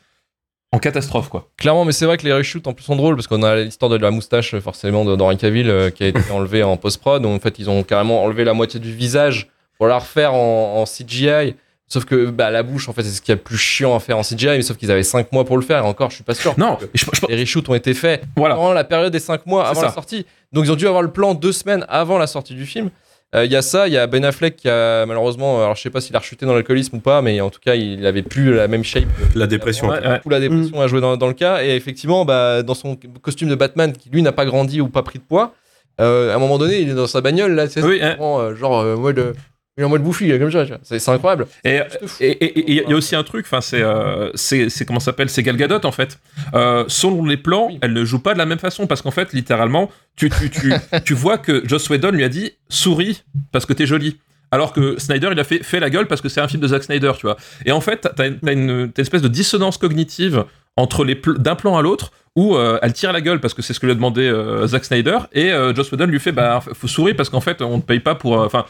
[0.71, 1.49] en catastrophe, quoi.
[1.57, 3.89] Clairement, mais c'est vrai que les reshoots en plus sont drôles parce qu'on a l'histoire
[3.91, 7.21] de la moustache forcément de d'Henri Cavill euh, qui a été enlevée en post-prod.
[7.21, 10.81] Donc, En fait, ils ont carrément enlevé la moitié du visage pour la refaire en,
[10.81, 11.55] en CGI.
[11.87, 13.99] Sauf que bah, la bouche, en fait, c'est ce qui est le plus chiant à
[13.99, 14.47] faire en CGI.
[14.47, 15.83] Mais sauf qu'ils avaient 5 mois pour le faire.
[15.83, 16.55] Et encore, je suis pas sûr.
[16.57, 18.55] Non, je, je- Les reshoots ont été faits voilà.
[18.55, 19.87] pendant la période des 5 mois avant ça.
[19.87, 20.25] la sortie.
[20.51, 22.89] Donc, ils ont dû avoir le plan deux semaines avant la sortie du film.
[23.35, 25.81] Euh, Il y a ça, il y a Ben Affleck qui a malheureusement, alors je
[25.81, 28.21] sais pas s'il a rechuté dans l'alcoolisme ou pas, mais en tout cas, il avait
[28.21, 29.87] plus la même shape La dépression.
[29.89, 30.19] Ouais, ouais.
[30.29, 31.63] la dépression a joué dans, dans le cas.
[31.63, 35.01] Et effectivement, bah, dans son costume de Batman, qui lui n'a pas grandi ou pas
[35.01, 35.53] pris de poids,
[36.01, 38.05] euh, à un moment donné, il est dans sa bagnole, là, tu sais, Oui, c'est
[38.05, 38.17] hein.
[38.19, 39.33] euh, genre, euh, euh,
[39.75, 41.47] il est en mode bouffi, comme ça, c'est incroyable.
[41.63, 41.79] Et
[42.19, 45.83] il y a aussi un truc, enfin c'est euh, c'est comment s'appelle, c'est Gal Gadot
[45.83, 46.19] en fait.
[46.53, 47.79] Euh, selon les plans, Oui.
[47.81, 50.73] elle ne joue pas de la même façon parce qu'en fait littéralement, tu tu, tu,
[51.05, 54.19] tu vois que Joss Whedon lui a dit souris parce que t'es jolie.
[54.51, 56.67] Alors que Snyder, il a fait, fait la gueule parce que c'est un film de
[56.67, 57.37] Zack Snyder, tu vois.
[57.65, 60.45] Et en fait, t'as une, t'as une, espèce de dissonance cognitive
[60.77, 63.73] entre les d'un plan à l'autre où euh, elle tire la gueule parce que c'est
[63.73, 66.87] ce que lui a demandé euh, Zack Snyder et Joss Whedon lui fait bah faut
[66.87, 68.65] sourire parce qu'en fait on ne paye pas pour enfin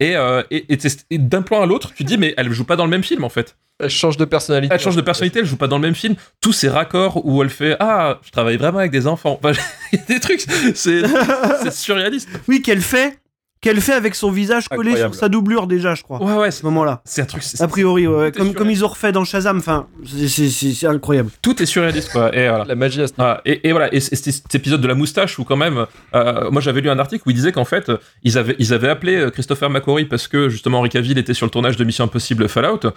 [0.00, 2.64] et, euh, et, et t'es- et d'un plan à l'autre tu dis mais elle joue
[2.64, 3.56] pas dans le même film en fait.
[3.78, 4.74] Elle change de personnalité.
[4.74, 6.14] elle change de personnalité elle joue pas dans le même film.
[6.40, 9.38] Tous ces raccords où elle fait ah je travaille vraiment avec des enfants.
[9.42, 9.52] Enfin,
[9.92, 10.40] il y a des trucs
[10.74, 11.02] c'est
[11.62, 12.28] c'est surréaliste.
[12.48, 13.18] Oui, qu'elle fait
[13.66, 15.14] Qu'elle fait avec son visage collé Incroyable.
[15.14, 16.22] sur sa doublure déjà, je crois.
[16.22, 17.00] ouais ouais À ce c'est moment-là.
[17.04, 20.28] c'est un truc c'est- A priori, ouais, Comme, ils ont refait dans Shazam, enfin, c'est-
[20.28, 21.30] c'est c'est- c'est incroyable.
[21.42, 24.00] tout est surréaliste quoi et voilà La magie à ce Ah, et, et voilà, et
[24.00, 26.98] c- c'était cet épisode de la moustache où quand même, euh, moi j'avais lu un
[26.98, 30.04] article où il disait qu'en fait, euh, ils avaient, ils avaient appelé euh, Christopher McQuarrie
[30.04, 32.90] parce que justement Henry Cavill était sur le tournage de Mission Impossible Fallout euh,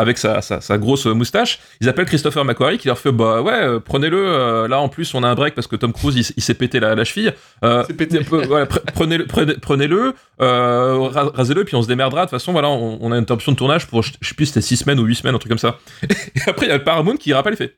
[0.00, 1.58] avec sa, sa, sa grosse moustache.
[1.80, 4.18] Ils appellent Christopher McQuarrie qui leur fait bah ouais, euh, prenez-le.
[4.24, 6.42] euh, là en plus on a un break parce que Tom Cruise il, s- il
[6.42, 7.32] s'est pété la, la cheville.
[7.64, 8.18] Euh, s'est pété.
[8.18, 12.22] euh, voilà, pre- prenez-le, prenez- prenez-le, euh, ra- rasez-le puis on se démerdera.
[12.22, 14.34] De toute façon voilà, on, on a une interruption de tournage pour je je sais
[14.34, 15.78] plus c'était 6 semaines ou 8 semaines un truc comme ça.
[16.02, 17.76] Et après il y a le Paramount qui rappelle il fait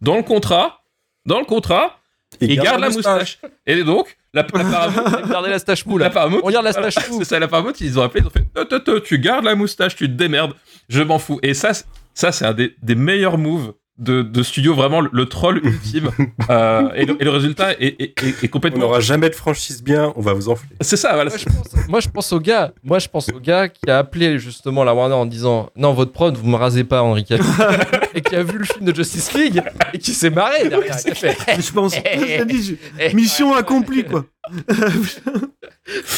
[0.00, 0.82] dans le contrat,
[1.26, 1.98] dans le contrat,
[2.40, 3.38] il garde la moustache.
[3.66, 6.10] Et donc, la, la Paramount, Regardez la stache mou la.
[6.10, 7.18] Paramount, On regarde la stache mou.
[7.20, 9.44] c'est ça, la Paramount, ils ont appelé, ils ont fait, te, te, te, tu gardes
[9.44, 10.52] la moustache, tu te démerdes,
[10.88, 11.38] je m'en fous.
[11.42, 15.08] Et ça, c'est- ça c'est un des, des meilleurs moves de, de studio, vraiment le,
[15.12, 16.10] le troll ultime.
[16.50, 18.80] Euh, et, le, et le résultat est, est- est- est On complètement.
[18.80, 20.68] n'aura jamais de franchise bien, on va vous enfler.
[20.82, 21.30] C'est ça, voilà.
[21.30, 23.98] Moi je, pense, moi, je pense au gars, moi je pense au gars qui a
[23.98, 27.46] appelé justement la Warner en disant non votre prod vous me rasez pas Henri Cavill
[28.14, 29.62] et qui a vu le film de Justice League
[29.94, 30.96] et qui s'est marré derrière.
[30.98, 31.94] qui a fait, Je pense.
[31.94, 32.76] je
[33.08, 34.26] je- mission accomplie, quoi.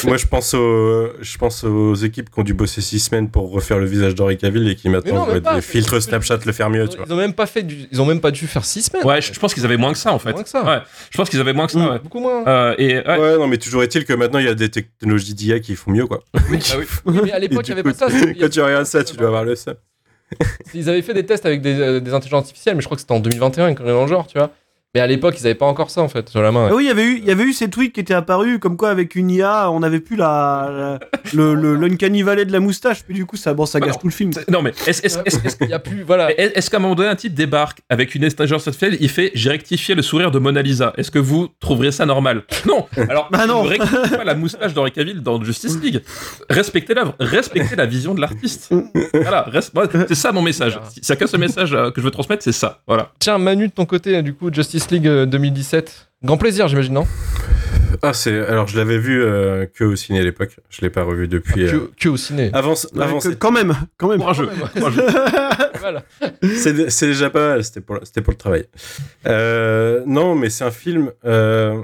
[0.05, 3.51] Moi, je pense, aux, je pense aux équipes qui ont dû bosser six semaines pour
[3.51, 6.53] refaire le visage d'Henri Cavill et qui maintenant non, vont même des filtres Snapchat le
[6.53, 7.07] faire mieux, tu vois.
[7.09, 7.87] Ils ont même pas fait du...
[7.91, 9.05] Ils ont même pas dû faire 6 semaines.
[9.05, 10.33] Ouais, je, je pense qu'ils avaient moins que ça en fait.
[10.33, 10.65] Moins que ça.
[10.65, 10.79] Ouais,
[11.11, 11.79] je pense qu'ils avaient moins que ça.
[11.79, 11.91] Mm.
[11.91, 11.99] ouais.
[11.99, 12.47] Beaucoup moins.
[12.47, 13.19] Euh, et ouais.
[13.19, 15.91] Ouais, non, mais toujours est-il que maintenant, il y a des technologies d'IA qui font
[15.91, 16.23] mieux, quoi.
[16.35, 16.59] Ah oui.
[17.05, 18.21] Oui, mais à l'époque, il y avait coup, pas ça.
[18.41, 19.75] Quand tu regardes ça, tu dois avoir le seum.
[20.75, 23.01] Ils avaient fait des tests avec des, euh, des intelligences artificielles, mais je crois que
[23.01, 24.51] c'était en 2021, une connerie dans le genre, tu vois.
[24.97, 26.69] Mais à l'époque, ils avaient pas encore ça en fait sur la main.
[26.71, 28.59] Ah oui, il y avait eu, il y avait eu ces tweets qui étaient apparus
[28.59, 30.99] comme quoi avec une IA, on n'avait plus la, la-
[31.35, 33.03] le, le l'uncanny valley de la moustache.
[33.05, 34.01] Puis du coup, ça, bon, ça Bah gâche non.
[34.01, 34.31] tout le film.
[34.49, 36.31] Non mais est-ce est-ce- est-ce- est-ce- Il y a plus, voilà.
[36.33, 39.33] est- est-ce qu'à un moment donné un type débarque avec une intelligence artificielle, il fait
[39.35, 40.95] j'ai rectifié le sourire de Mona Lisa.
[40.97, 42.45] Est-ce que vous trouverez ça normal?
[42.67, 42.87] Non.
[43.11, 43.65] Alors Bah non.
[43.69, 46.01] pas la moustache d'Henri Cavill dans Justice League.
[46.49, 48.73] Respectez l'œuvre, respectez la vision de l'artiste.
[49.13, 49.73] Voilà, reste-
[50.09, 50.79] c'est ça mon message.
[50.91, 52.81] Si c'est qu'un seul message euh, que je veux transmettre, c'est ça.
[52.87, 53.11] Voilà.
[53.19, 56.09] Tiens, Manu, de ton côté, du coup, Justice League euh, 2017.
[56.25, 57.07] Grand plaisir, j'imagine, non?
[58.03, 58.39] Ah, c'est.
[58.47, 60.57] Alors, je l'avais vu euh, que au ciné à l'époque.
[60.71, 61.67] Je l'ai pas revu depuis.
[61.67, 62.51] euh, que, que au ciné.
[62.55, 64.19] Ouais, que- c'est- quand même, quand même.
[64.19, 64.49] Courageux.
[64.77, 65.03] courageux.
[65.79, 66.03] voilà.
[66.43, 67.65] c'est c'est déjà pas mal.
[67.65, 68.67] C'était pour, c'était pour le travail.
[69.27, 71.13] Euh, non, mais c'est un film.
[71.25, 71.81] euh,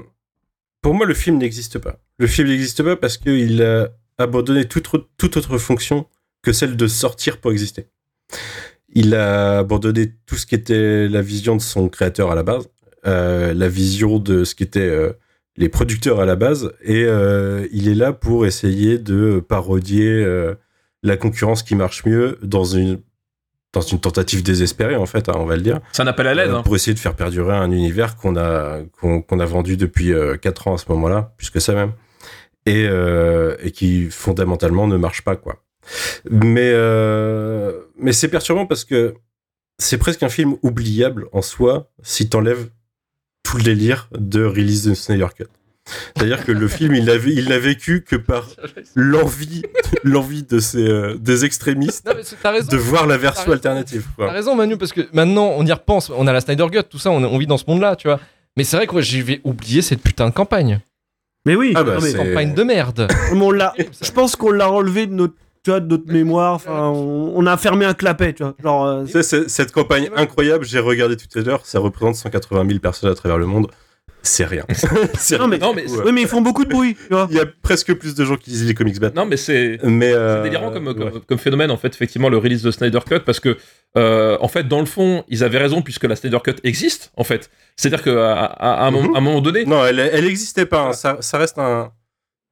[0.81, 1.97] Pour moi, le film n'existe pas.
[2.19, 6.05] Le film n'existe pas parce qu'il a abandonné toute, autre- toute autre fonction
[6.43, 7.87] que celle de sortir pour exister.
[8.95, 12.65] Il a abandonné tout ce qui était la vision de son créateur à la base,
[12.65, 12.72] euh,
[13.05, 15.13] la vision de ce qui était euh,
[15.57, 20.55] les producteurs à la base, et euh, il est là pour essayer de parodier euh,
[21.03, 22.99] la concurrence qui marche mieux dans une
[23.73, 26.49] dans une tentative désespérée en fait, hein, on va le dire, un appel à l'aide.
[26.51, 26.63] euh, hein.
[26.63, 30.11] pour essayer de faire perdurer un univers qu'on a qu'on qu'on a vendu depuis
[30.41, 31.91] 4 ans à ce moment-là, plus que ça même,
[32.67, 35.57] et, euh, et qui fondamentalement ne marche pas quoi.
[36.29, 39.15] Mais euh, mais c'est perturbant parce que
[39.79, 42.69] c'est presque un film oubliable en soi si t'enlèves
[43.53, 45.45] tout le délire de release de Snyder Cut.
[46.15, 48.47] C'est-à-dire que le film, il n'a il vécu que par
[48.95, 49.61] l'envie,
[50.03, 52.67] l'envie de ces, euh, des extrémistes Non, mais c'est- t'as raison.
[52.67, 53.53] de voir la version raison.
[53.53, 54.07] alternative.
[54.17, 56.09] T'as raison, Manu, parce que maintenant, on y repense.
[56.15, 58.19] On a la Snyder Gut, tout ça, on, on vit dans ce monde-là, tu vois.
[58.57, 60.79] Mais c'est vrai que j'avais oublié cette putain de campagne.
[61.45, 63.07] Mais oui, Ah bah, non, mais- c'est- Campagne de merde.
[63.33, 63.73] mais on l'a.
[64.01, 66.53] Je pense qu'on l'a relevé de notre, tu vois, de notre mémoire.
[66.55, 68.53] Enfin, on, on a fermé un clapet, tu vois.
[68.61, 69.05] Genre, euh,
[69.47, 73.37] cette campagne incroyable, j'ai regardé tout à l'heure, ça représente 180 000 personnes à travers
[73.37, 73.67] le monde.
[74.25, 74.63] C'est rien.
[75.17, 77.27] C'est Non, mais- Non, mais- ils font beaucoup de bruit, tu vois.
[77.29, 79.25] Il y a presque plus de gens qui lisent les comics Batman.
[79.25, 80.93] Non mais c'est Mais euh, C'est délirant comme, ouais.
[80.95, 83.57] comme, comme phénomène, en fait, effectivement, le release de Snyder Cut, parce que,
[83.97, 87.25] euh, en fait, dans le fond, ils avaient raison, puisque la Snyder Cut existe, en
[87.25, 87.49] fait.
[87.75, 89.13] C'est-à-dire qu'à à, à Mhm.
[89.13, 90.83] à un moment donné, Non, elle, elle existait pas.
[90.87, 90.93] hein.
[90.93, 91.91] Ça, ça reste un,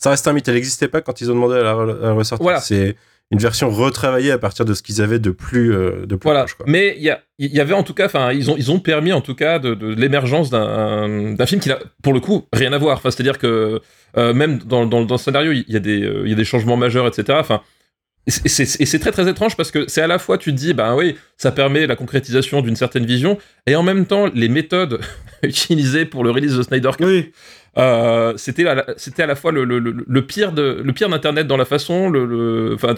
[0.03, 0.47] ça reste un mythe.
[0.47, 2.43] Elle n'existait pas quand ils ont demandé à la, à la ressortir.
[2.43, 2.59] Voilà.
[2.59, 2.95] C'est
[3.31, 6.41] une version retravaillée à partir de ce qu'ils avaient de plus, euh, de plus voilà.
[6.41, 6.65] proche, quoi.
[6.67, 9.35] Mais il y, avait en tout cas, enfin, ils ont, ils ont permis en tout
[9.35, 12.97] cas de, de l'émergence d'un film qui n'a, pour le coup, rien à voir.
[12.97, 13.79] Enfin, c'est-à-dire que
[14.17, 16.35] euh, même dans, dans, dans le scénario, il y a des, euh, il y a
[16.35, 17.37] des changements majeurs, etc.
[17.39, 17.61] Enfin,
[18.27, 20.51] et c'est- c'est et c'est très très étrange parce que c'est à la fois tu
[20.51, 24.29] te dis ben oui ça permet la concrétisation d'une certaine vision et en même temps
[24.31, 24.99] les méthodes
[25.43, 27.31] utilisées pour le release de Snyder Cut Oui.
[27.77, 30.93] Euh, c'était à la- c'était à la fois le, le, le- le pire de le
[30.93, 32.95] pire d'internet dans la façon le, enfin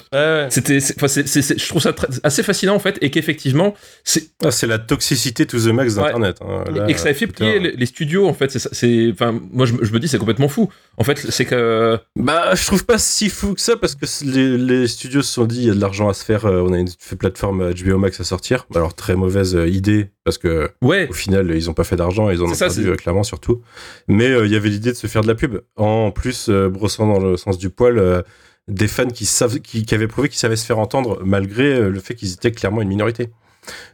[0.50, 4.80] c'était je trouve ça très- assez fascinant en fait et qu'effectivement c'est Ah, c'est la
[4.80, 6.04] toxicité to the max Ouais.
[6.04, 6.38] d'Internet.
[6.42, 6.64] hein.
[6.88, 9.40] Et que ça ait fait plier les, les studios en fait c'est ça- c'est enfin
[9.52, 12.66] moi je, me- je me dis c'est complètement fou en fait c'est que Bah, je
[12.66, 15.68] trouve pas si fou que ça parce que les, les studios se sont dit il
[15.68, 16.46] y a de l'argent à se faire.
[16.46, 18.66] euh, on a une plateforme HBO Max à sortir.
[18.76, 22.30] Alors très mauvaise euh, idée parce que ouais au final ils ont pas fait d'argent,
[22.30, 23.62] ils en ont ça, perdu euh, clairement surtout.
[24.08, 25.58] Mais euh, il y avait l'idée de se faire de la pub.
[25.76, 27.98] En plus euh, brossant dans le sens du poil.
[28.00, 28.22] euh,
[28.70, 32.00] des fans qui, savent, qui, qui avaient prouvé qu'ils savaient se faire entendre malgré le
[32.00, 33.30] fait qu'ils étaient clairement une minorité.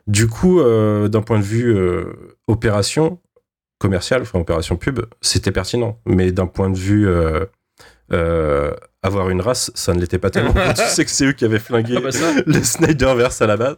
[0.05, 1.75] Du coup, d'un point de vue
[2.47, 3.19] opération
[3.79, 5.99] commerciale, enfin opération pub, c'était pertinent.
[6.05, 7.09] Mais d'un point de vue
[9.01, 10.53] avoir une race, ça ne l'était pas tellement.
[10.75, 12.31] tu sais que c'est eux qui avaient flingué Ah bah ça.
[12.45, 13.77] le Snyderverse à la base.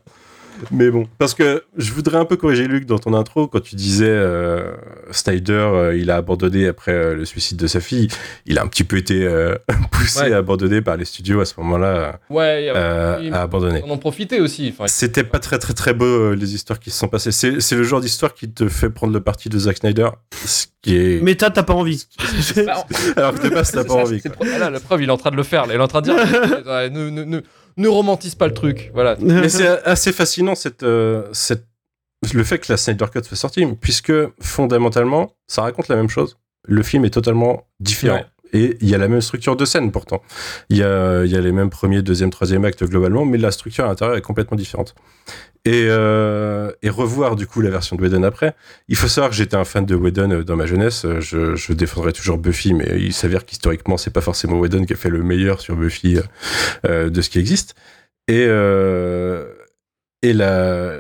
[0.70, 3.76] Mais bon, parce que je voudrais un peu corriger Luc dans ton intro quand tu
[3.76, 4.72] disais euh,
[5.12, 8.08] Snyder, euh, il a abandonné après euh, le suicide de sa fille.
[8.46, 9.56] Il a un petit peu été euh,
[9.92, 10.34] poussé Ouais.
[10.34, 13.82] à abandonner par les studios à ce moment-là, Ouais, euh, à abandonner.
[13.86, 14.74] on en profitait aussi.
[14.88, 17.32] C'était pas très très très beau euh, les histoires qui se sont passées.
[17.32, 20.10] C'est le genre d'histoire qui te fait prendre le parti de Zack Snyder,
[20.46, 21.22] ce qui est.
[21.24, 22.06] Mais t'as, t'as pas envie.
[23.16, 24.22] Alors que de base t'as pas ça, envie.
[24.22, 24.32] quoi.
[24.54, 25.66] ah là, la preuve, il est en train de le faire.
[25.66, 25.74] là.
[25.74, 27.42] Il est en train de dire
[27.78, 28.92] ne, romantise pas le truc.
[28.94, 29.16] Voilà.
[29.22, 31.66] Mais c'est assez fascinant cette, euh, cette,
[32.34, 36.38] le fait que la Snyder Cut soit sortie, puisque fondamentalement, ça raconte la même chose.
[36.68, 38.18] Le film est totalement différent.
[38.18, 38.26] Ouais.
[38.54, 40.22] Et il y a la même structure de scène pourtant.
[40.70, 44.18] Il y a, les mêmes premiers, deuxième, troisième actes globalement, mais la structure à l'intérieur
[44.18, 44.96] est complètement différente.
[45.64, 48.56] Et, euh, et revoir du coup la version de Whedon après.
[48.88, 51.06] Il faut savoir que j'étais un fan de Whedon euh, dans ma jeunesse.
[51.20, 55.10] Je, défendrai toujours Buffy, mais il s'avère qu'historiquement c'est pas forcément Whedon qui a fait
[55.10, 56.18] le meilleur sur Buffy
[56.86, 57.76] euh, de ce qui existe.
[58.28, 58.48] Et
[60.24, 61.00] et la,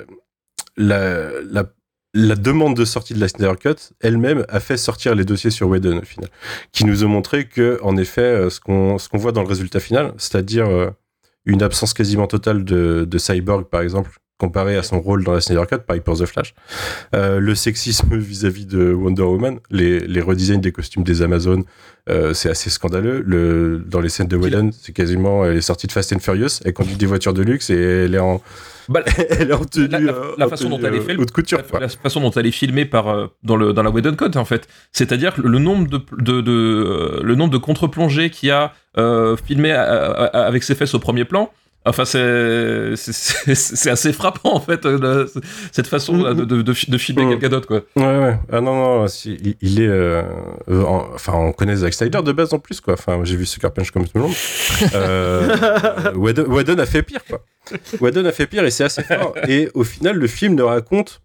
[0.77, 1.63] la la
[2.13, 5.67] la demande de sortie de la Snyder Cut elle-même a fait sortir les dossiers sur
[5.69, 6.29] Whedon au final,
[6.71, 10.13] qui nous ont montré que en effet euh, ce qu'on voit dans le résultat final,
[10.17, 10.89] c'est-à-dire euh,
[11.45, 15.63] une absence quasiment totale de Cyborg par exemple comparé à son rôle dans la Snyder
[15.69, 16.53] Cut, pareil pour The Flash.
[17.15, 21.63] Euh, le sexisme vis-à-vis de Wonder Woman, les, les redesigns des costumes des Amazones,
[22.09, 23.23] euh, c'est assez scandaleux.
[23.25, 26.59] Le, dans les scènes de Whedon, c'est quasiment, elle est sortie de Fast and Furious,
[26.65, 27.75] elle conduit des voitures de luxe et
[28.05, 28.41] elle est en,
[28.89, 31.59] Bah, elle est en tenue, la, la- euh, la en façon dont elle est couture,
[31.79, 34.67] la, façon dont elle est filmée par dans le dans la Whedon Code en fait,
[34.91, 39.71] c'est-à-dire le nombre de, de, de, le nombre de contre-plongées qu'il y a euh, filmé
[39.71, 41.51] à- à- à- avec ses fesses au premier plan.
[41.83, 45.41] Enfin, c'est c'est- c'est c'est assez frappant en fait euh, le-
[45.71, 47.29] cette façon Mm, de, de, de, fi- de filmer Mm.
[47.31, 47.81] quelqu'un d'autre quoi.
[47.95, 48.39] Ouais, ouais.
[48.51, 49.87] Ah non, non, si, il, il est.
[49.87, 50.21] euh,
[50.69, 52.93] euh, en- enfin, on connaît Zack Snyder de base en plus, quoi.
[52.93, 54.33] Enfin, j'ai vu Sucker Punch comme tout le monde.
[54.93, 57.43] Euh, Whedon, Whedon a fait pire, quoi.
[57.99, 59.33] Whedon a fait pire et c'est assez fort.
[59.47, 61.21] Et au final, le film ne raconte.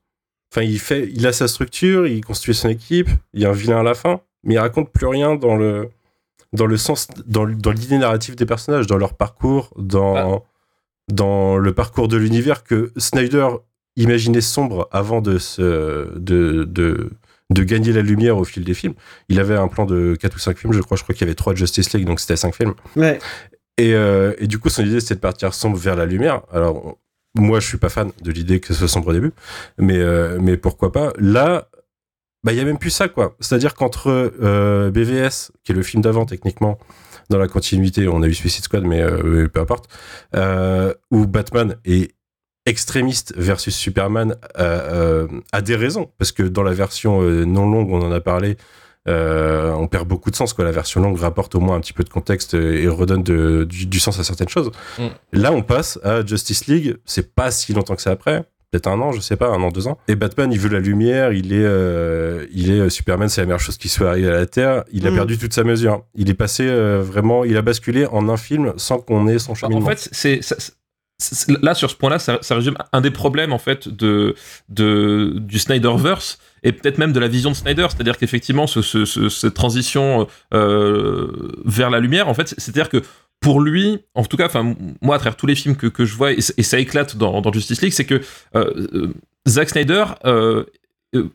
[0.52, 3.52] Enfin, il, fait, il a sa structure, il construit son équipe, il y a un
[3.52, 5.88] vilain à la fin, mais il raconte plus rien dans le.
[6.56, 10.44] Dans le sens, dans, dans l'idée narrative des personnages, dans leur parcours, dans,
[11.12, 13.48] dans le parcours de l'univers que Snyder
[13.96, 17.10] imaginait sombre avant de, se, de, de,
[17.50, 18.94] de gagner la lumière au fil des films.
[19.28, 20.96] Il avait un plan de 4 ou 5 films, je crois.
[20.96, 22.74] Je crois qu'il y avait 3 Justice League, donc c'était 5 films.
[22.96, 23.18] Ouais.
[23.78, 26.42] Et, euh, et du coup, son idée, c'était de partir sombre vers la lumière.
[26.52, 26.98] Alors,
[27.34, 29.32] moi, je suis pas fan de l'idée que ce soit sombre au début,
[29.78, 31.12] mais, euh, mais pourquoi pas?
[31.18, 31.68] Là,
[32.46, 33.36] bah, il y a même plus ça, quoi.
[33.40, 34.08] C'est-à-dire qu'entre
[34.40, 36.78] euh, BVS, qui est le film d'avant, techniquement,
[37.28, 39.88] dans la continuité, on a eu Suicide Squad, mais euh, peu importe,
[40.34, 42.12] euh, où Batman est
[42.66, 47.70] extrémiste versus Superman euh, euh, a des raisons parce que dans la version euh, non
[47.70, 48.56] longue on en a parlé
[49.06, 51.92] euh, on perd beaucoup de sens quoi la version longue rapporte au moins un petit
[51.92, 55.06] peu de contexte et redonne de- du, du sens à certaines choses Mm.
[55.34, 59.00] là on passe à Justice League c'est pas si longtemps que c'est après peut-être un
[59.00, 59.98] an je sais pas un an deux ans.
[60.08, 63.46] Et Batman il veut la lumière il est euh, il est euh, Superman c'est la
[63.46, 64.84] meilleure chose qui soit arrivée à la Terre.
[64.92, 65.14] Il a Mm.
[65.14, 66.02] perdu toute sa mesure.
[66.14, 69.52] Il est passé euh, vraiment il a basculé en un film sans qu'on ait son
[69.52, 69.86] En cheminement.
[69.88, 70.72] fait, c'est- c'est-
[71.62, 74.34] là sur ce point-là, ça, ça résume un des problèmes en fait de,
[74.68, 79.04] de du Snyderverse et peut-être même de la vision de Snyder, c'est-à-dire qu'effectivement ce, ce-
[79.06, 83.02] ce- cette transition euh, vers la lumière, en fait, c'est-à-dire que
[83.40, 86.14] pour lui, en tout cas, enfin moi à travers tous les films que, que je
[86.14, 88.20] vois et, et ça éclate dans, dans Justice League, c'est que
[88.54, 89.14] euh, euh,
[89.46, 90.64] Zack Snyder euh,
[91.14, 91.28] euh,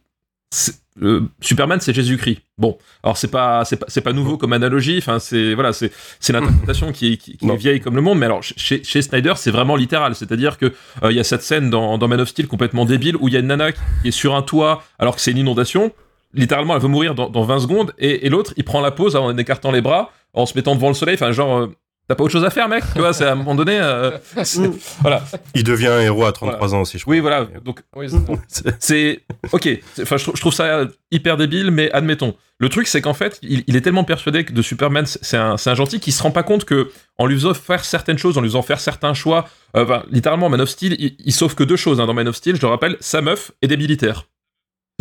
[1.01, 2.39] euh, Superman c'est Jésus-Christ.
[2.57, 4.97] Bon, alors c'est pas c'est pas pas nouveau comme analogie.
[4.97, 8.19] Enfin c'est voilà c'est c'est l'interprétation qui est qui, qui est vieille comme le monde.
[8.19, 10.15] Mais alors chez chez Snyder c'est vraiment littéral.
[10.15, 13.15] C'est-à-dire que euh, il y a cette scène dans dans Man of Steel complètement débile
[13.15, 15.37] où il y a une nana qui est sur un toit alors que c'est une
[15.37, 15.93] inondation.
[16.33, 19.15] Littéralement elle veut mourir dans, dans 20 secondes et, et l'autre il prend la pause
[19.15, 21.15] en écartant les bras en se mettant devant le soleil.
[21.15, 21.75] Enfin genre euh,
[22.11, 23.79] T'as pas autre chose à faire, mec Tu vois, c'est à un moment donné.
[23.79, 24.11] euh,
[24.43, 24.69] c'est-
[24.99, 25.23] voilà.
[25.55, 27.47] il devient un héros à 33 ans aussi je crois Oui, voilà.
[27.63, 28.07] Donc, Oui,
[28.79, 29.21] c'est
[29.53, 29.69] ok.
[29.93, 32.35] C'est- Enfin, je, trou- je trouve ça hyper débile, mais admettons.
[32.59, 35.55] Le truc, c'est qu'en fait, il, il est tellement persuadé que de Superman, c'est un,
[35.55, 38.37] c'est un gentil qui se rend pas compte que en lui faisant faire certaines choses,
[38.37, 39.47] en lui faisant faire certains choix,
[39.77, 42.35] euh, littéralement, Man of Steel, il, il sauve que deux choses hein, dans Man of
[42.35, 42.57] Steel.
[42.57, 44.25] Je le rappelle, sa meuf et des militaires.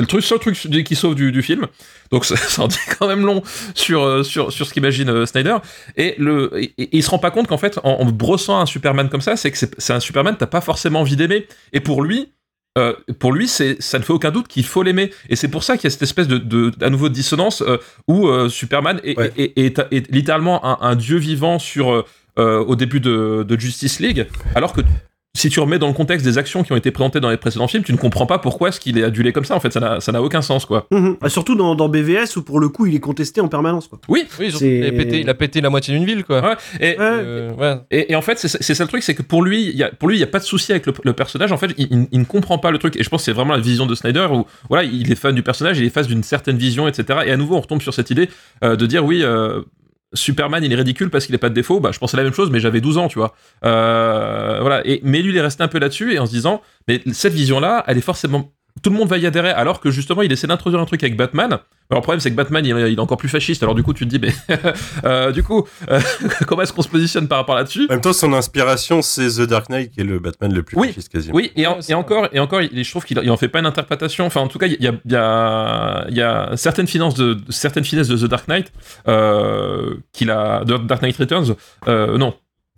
[0.00, 1.66] C'est le truc, seul truc qui sauve du, du film.
[2.10, 3.42] Donc ça, ça en dit quand même long
[3.74, 5.56] sur, euh, sur, sur ce qu'imagine euh, Snyder.
[5.98, 8.64] Et, le, et, et il se rend pas compte qu'en fait, en, en brossant un
[8.66, 11.46] Superman comme ça, c'est que c'est un Superman que t'as pas forcément envie d'aimer.
[11.74, 12.30] Et pour lui,
[12.78, 15.10] euh, pour lui, c'est, ça ne fait aucun doute qu'il faut l'aimer.
[15.28, 17.60] Et c'est pour ça qu'il y a cette espèce de, de à nouveau de dissonance
[17.60, 17.76] euh,
[18.08, 19.32] où euh, Superman est, Ouais.
[19.36, 19.58] est-
[19.92, 24.80] est- littéralement un, un dieu vivant sur au début de, de Justice League, alors que
[25.36, 27.68] si tu remets dans le contexte des actions qui ont été présentées dans les précédents
[27.68, 29.54] films, tu ne comprends pas pourquoi est-ce qu'il est adulé comme ça.
[29.54, 30.88] En fait, ça n'a, ça n'a aucun sens, quoi.
[30.90, 31.18] Mhm.
[31.20, 34.00] Ah, surtout dans, dans BVS où pour le coup il est contesté en permanence quoi.
[34.08, 34.24] Oui.
[34.40, 36.42] Oui, il, a pété, il a pété la moitié d'une ville, quoi.
[36.42, 36.56] Ouais.
[36.80, 36.96] Et, Ouais.
[37.00, 37.76] Euh, ouais.
[37.92, 39.90] Et, et en fait, c'est ça le truc, c'est que pour lui, il y a,
[39.90, 41.52] pour lui, il y a pas de souci avec le, le personnage.
[41.52, 42.96] En fait, il, il- il ne comprend pas le truc.
[42.96, 45.34] Et je pense que c'est vraiment la vision de Snyder où, voilà, il est fan
[45.34, 47.20] du personnage, il est fan d'une certaine vision, etc.
[47.26, 48.28] Et à nouveau, on retombe sur cette idée
[48.64, 49.62] euh, de dire, oui, euh,
[50.12, 51.80] Superman, il est ridicule parce qu'il n'a pas de défaut.
[51.80, 53.34] Bah, je pensais la même chose, mais j'avais 12 ans, tu vois.
[53.64, 54.86] Euh, voilà.
[54.86, 57.32] Et, mais lui, il est resté un peu là-dessus et en se disant, mais cette
[57.32, 60.46] vision-là, elle est forcément tout le monde va y adhérer, alors que justement, il essaie
[60.46, 61.58] d'introduire un truc avec Batman.
[61.90, 63.92] Alors, le problème, c'est que Batman, il, il est encore plus fasciste, alors du coup,
[63.92, 64.32] tu te dis, mais
[65.04, 66.00] euh, du coup, euh,
[66.46, 67.86] comment est-ce qu'on se positionne par rapport là-dessus?
[67.90, 70.76] En même temps, son inspiration, c'est The Dark Knight, qui est le Batman le plus
[70.78, 70.88] Oui.
[70.88, 71.34] fasciste quasiment.
[71.34, 73.66] Oui, et, en- encore, et encore, il- je trouve qu'il il en fait pas une
[73.66, 74.24] interprétation.
[74.26, 77.14] Enfin, en tout cas, il y a, il y a, il y a certaines finances
[77.14, 78.72] de, certaines finesses de The Dark Knight
[79.08, 81.54] euh, qu'il a, de Dark Knight Returns.
[81.88, 82.34] Euh, non,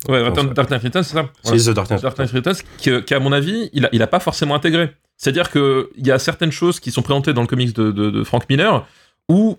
[0.09, 1.29] ouais, Return- Dark Knight Returns, c'est ça?
[1.43, 1.59] Voilà.
[1.59, 2.01] C'est The Dark Knight.
[2.01, 4.91] Dark Knight Returns, qui, qui, à mon avis, il a, il a pas forcément intégré.
[5.17, 8.09] C'est-à-dire que il y a certaines choses qui sont présentées dans le comics de, de,
[8.09, 8.85] de Frank Miller
[9.29, 9.57] où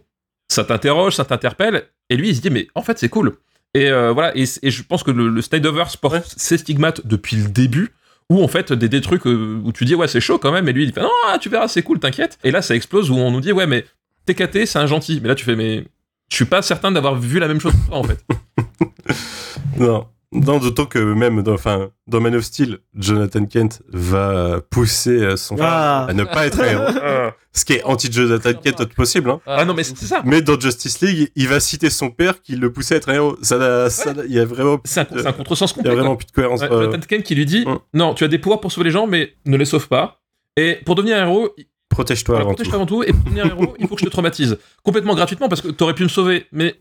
[0.49, 3.37] ça t'interroge, ça t'interpelle, et lui il se dit mais en fait c'est cool.
[3.75, 7.37] Et euh, voilà, et, et je pense que le, le Snyderverse porte ses stigmates depuis
[7.37, 7.93] le début.
[8.31, 10.67] Où en fait des, des trucs euh, où tu dis ouais c'est chaud quand même
[10.67, 13.11] et lui il fait non ah, tu verras c'est cool t'inquiète et là ça explose
[13.11, 13.85] où on nous dit ouais mais
[14.25, 15.85] TKT c'est un gentil mais là tu fais mais
[16.31, 18.25] je suis pas certain d'avoir vu la même chose en fait
[19.77, 20.07] Non.
[20.35, 25.37] Non, d'autant que même dans, enfin, dans Man of Steel, Jonathan Kent va pousser euh,
[25.37, 26.07] son frère Ah.
[26.09, 27.31] à ne pas être un héros.
[27.53, 29.31] Ce qui est anti-Jonathan Kent au possible.
[29.31, 29.41] Hein.
[29.47, 32.57] ah non mais c'est ça Mais dans Justice League, il va citer son père qui
[32.57, 33.37] le poussait à être un héros.
[33.43, 33.87] Ça,
[34.27, 36.33] il y a vraiment, c'est un, un contresens il y complet a vraiment plus de
[36.33, 36.61] cohérence.
[36.63, 37.79] Ouais, Euh, Jonathan Kent qui lui dit Mm.
[37.95, 40.21] non tu as des pouvoirs pour sauver les gens mais ne les sauve pas
[40.57, 41.49] et pour devenir un héros
[41.89, 42.75] Protège-toi avant protège tout.
[42.75, 44.59] avant tout, et pour devenir héros, il faut que je te traumatise.
[44.83, 46.75] Complètement gratuitement, parce que t'aurais pu me sauver, mais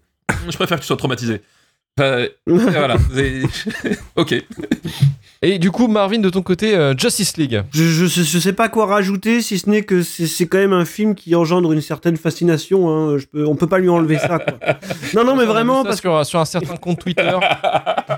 [0.49, 1.41] je préfère que tu sois traumatisé.
[1.99, 2.95] Enfin, et voilà.
[4.15, 4.35] ok.
[5.45, 7.61] Et du coup, Marvin, de ton côté, euh, Justice League.
[7.73, 10.57] Je, je, sais- je sais pas quoi rajouter, si ce n'est que c'est c'est quand
[10.57, 12.89] même un film qui engendre une certaine fascination.
[12.89, 13.17] Hein.
[13.17, 14.39] Je peux, on peut pas lui enlever ça.
[14.39, 14.57] Quoi.
[15.13, 17.29] Non, non, mais vraiment, parce que sur, sur un certain compte Twitter.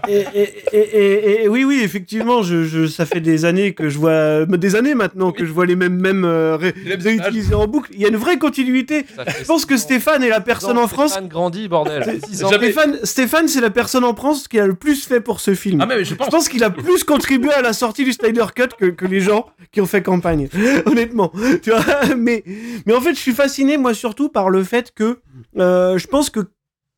[0.07, 3.89] et, et- et- et- et- oui, oui, effectivement, je, je, ça fait des années que
[3.89, 7.01] je vois, des années maintenant que je vois les mêmes mêmes euh, ré- Les mêmes
[7.01, 7.89] réutilisés en boucle.
[7.93, 9.05] Il y a une vraie continuité.
[9.39, 9.75] Je pense que.
[9.77, 11.11] Stéphane est la personne Non, en France.
[11.11, 12.19] Stéphane grandit, bordel.
[12.31, 15.81] Stéphane, Stéphane, c'est la personne en France qui a le plus fait pour ce film.
[15.81, 16.29] Ah, mais je pense.
[16.29, 19.47] pense qu'il a plus contribué à la sortie du Snyder Cut que, que les gens
[19.71, 20.47] qui ont fait campagne.
[20.85, 21.31] Honnêtement.
[21.63, 22.43] Tu vois mais,
[22.85, 25.19] mais en fait, je suis fasciné, moi, surtout par le fait que
[25.57, 26.41] euh, je pense que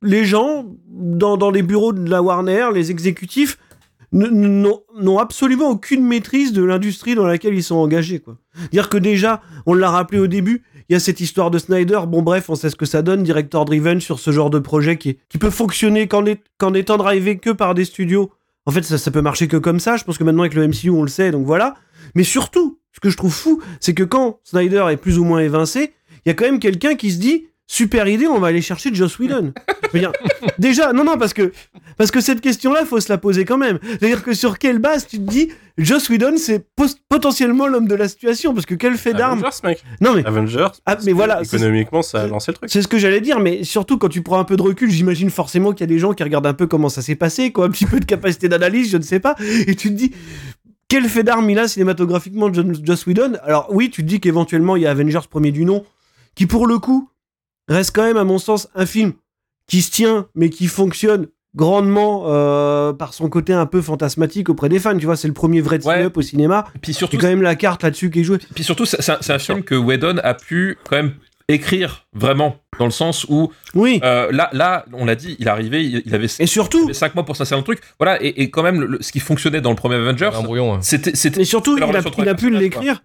[0.01, 3.57] les gens dans, dans les bureaux de la Warner, les exécutifs,
[4.11, 8.19] n'ont absolument aucune maîtrise de l'industrie dans laquelle ils sont engagés.
[8.19, 8.37] quoi.
[8.71, 12.01] Dire que déjà, on l'a rappelé au début, il y a cette histoire de Snyder.
[12.07, 14.97] Bon, bref, on sait ce que ça donne, director driven sur ce genre de projet
[14.97, 18.31] qui, peut fonctionner qu'en étant drivé que par des studios.
[18.65, 19.97] En fait, ça, ça peut marcher que comme ça.
[19.97, 21.75] Je pense que maintenant, avec le MCU, on le sait, donc voilà.
[22.15, 25.39] Mais surtout, ce que je trouve fou, c'est que quand Snyder est plus ou moins
[25.39, 25.93] évincé,
[26.25, 28.93] il y a quand même quelqu'un qui se dit super idée, on va aller chercher
[28.93, 29.53] Joss Whedon.
[29.93, 30.11] Dire,
[30.59, 31.51] déjà, non, non, parce que,
[31.97, 33.79] parce que cette question-là, faut se la poser quand même.
[33.83, 36.65] C'est-à-dire que sur quelle base tu te dis Joss Whedon, c'est
[37.09, 39.83] potentiellement l'homme de la situation Parce que quel fait d'armes Avengers, mec.
[40.01, 40.67] Non, mais Avengers.
[40.85, 42.69] Ah, mais voilà, Économiquement, ça a lancé le truc.
[42.69, 45.29] c'est ce que j'allais dire, mais surtout quand tu prends un peu de recul, j'imagine
[45.29, 47.65] forcément qu'il y a des gens qui regardent un peu comment ça s'est passé, quoi,
[47.65, 49.35] un petit peu de capacité d'analyse, je ne sais pas,
[49.67, 50.11] et tu te dis,
[50.87, 53.33] quel fait d'armes il a cinématographiquement, Joss Whedon?
[53.43, 55.83] Alors oui, tu te dis qu'éventuellement il y a Avengers premier du nom,
[56.35, 57.09] qui pour le coup
[57.67, 59.13] reste quand même, à mon sens, un film
[59.67, 64.69] qui se tient, mais qui fonctionne grandement euh, par son côté un peu fantasmatique auprès
[64.69, 64.97] des fans.
[64.97, 65.95] Tu vois, c'est le premier vrai Ouais.
[65.97, 66.65] team-up au cinéma.
[66.81, 68.37] Puis Il surtout, y a quand même la carte là-dessus qui est jouée.
[68.53, 71.13] puis surtout, c'est un, film que Whedon a pu quand même
[71.49, 73.99] écrire vraiment, dans le sens où Oui.
[74.03, 77.15] euh, là, là, on l'a dit, il est arrivé, il, il avait Et surtout, 5
[77.15, 77.83] mois pour s'installer dans le truc.
[77.99, 80.43] Voilà, et, et quand même, le- le- ce qui fonctionnait dans le premier Avengers, Un
[80.43, 80.75] brouillon.
[80.75, 80.79] hein.
[80.81, 81.87] c'était c'était Et surtout, il a,
[82.19, 83.01] il a pu l'écrire.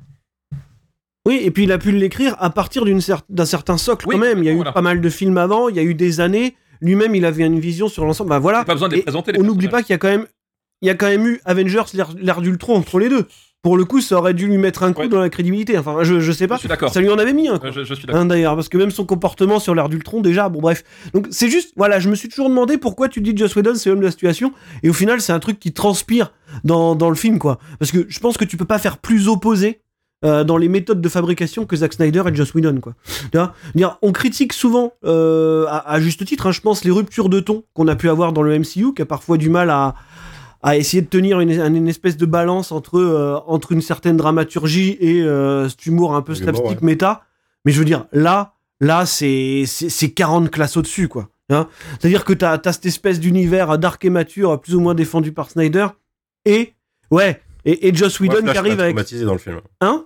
[1.27, 4.21] Oui, et puis il a pu l'écrire à partir cer- d'un certain socle Oui, quand
[4.21, 4.39] même.
[4.41, 4.73] Il y a eu voilà.
[4.73, 6.57] pas mal de films avant, il y a eu des années.
[6.81, 8.31] Lui-même, il avait une vision sur l'ensemble.
[8.31, 8.65] Bah voilà.
[8.65, 9.33] pas besoin de les présenter.
[9.33, 10.27] les on n'oublie pas qu'il y a quand même,
[10.81, 13.27] il y a quand même eu Avengers, l'ère- d'Ultron entre les deux.
[13.63, 15.09] Pour le coup, ça aurait dû lui mettre un coup Ouais.
[15.09, 15.79] dans la crédibilité.
[15.79, 16.59] Enfin, je, je sais Je pas.
[16.59, 16.93] suis d'accord.
[16.93, 17.61] Ça lui en avait mis un.
[17.61, 17.71] quoi.
[17.71, 18.21] Je, je suis d'accord.
[18.21, 20.83] Hein, d'ailleurs, parce que même son comportement sur l'ère d'Ultron, déjà, bon bref.
[21.15, 23.91] Donc c'est juste, voilà, je me suis toujours demandé pourquoi tu dis Joss Whedon c'est
[23.91, 26.33] l'homme de la situation, et au final c'est un truc qui transpire
[26.65, 27.61] dans, dans le film, quoi.
[27.79, 29.82] Parce que je pense que tu peux pas faire plus opposé
[30.25, 32.95] euh, dans les méthodes de fabrication que Zack Snyder et Joss Whedon, quoi.
[33.33, 33.55] Tu vois?
[33.75, 37.41] Dire, on critique souvent, euh, à, à juste titre, hein, je pense, les ruptures de
[37.41, 39.95] ton qu'on a pu avoir dans le MCU, qui a parfois du mal à
[40.65, 44.97] à essayer de tenir une, une espèce de balance entre, euh, entre une certaine dramaturgie
[45.01, 45.21] et
[45.69, 47.23] cet humour un peu slapstick méta.
[47.65, 51.31] Mais je veux dire, là, là, c'est c'est c'est 40 classes au-dessus, quoi.
[51.51, 51.67] Hein
[51.99, 55.51] C'est-à-dire que t'as as cette espèce d'univers dark et mature, plus ou moins défendu par
[55.51, 55.89] Snyder,
[56.45, 56.75] et,
[57.11, 58.95] ouais, et, et Joss Moi, Whedon Flash qui arrive avec...
[58.95, 59.61] traumatisé dans le film.
[59.81, 60.05] Hein?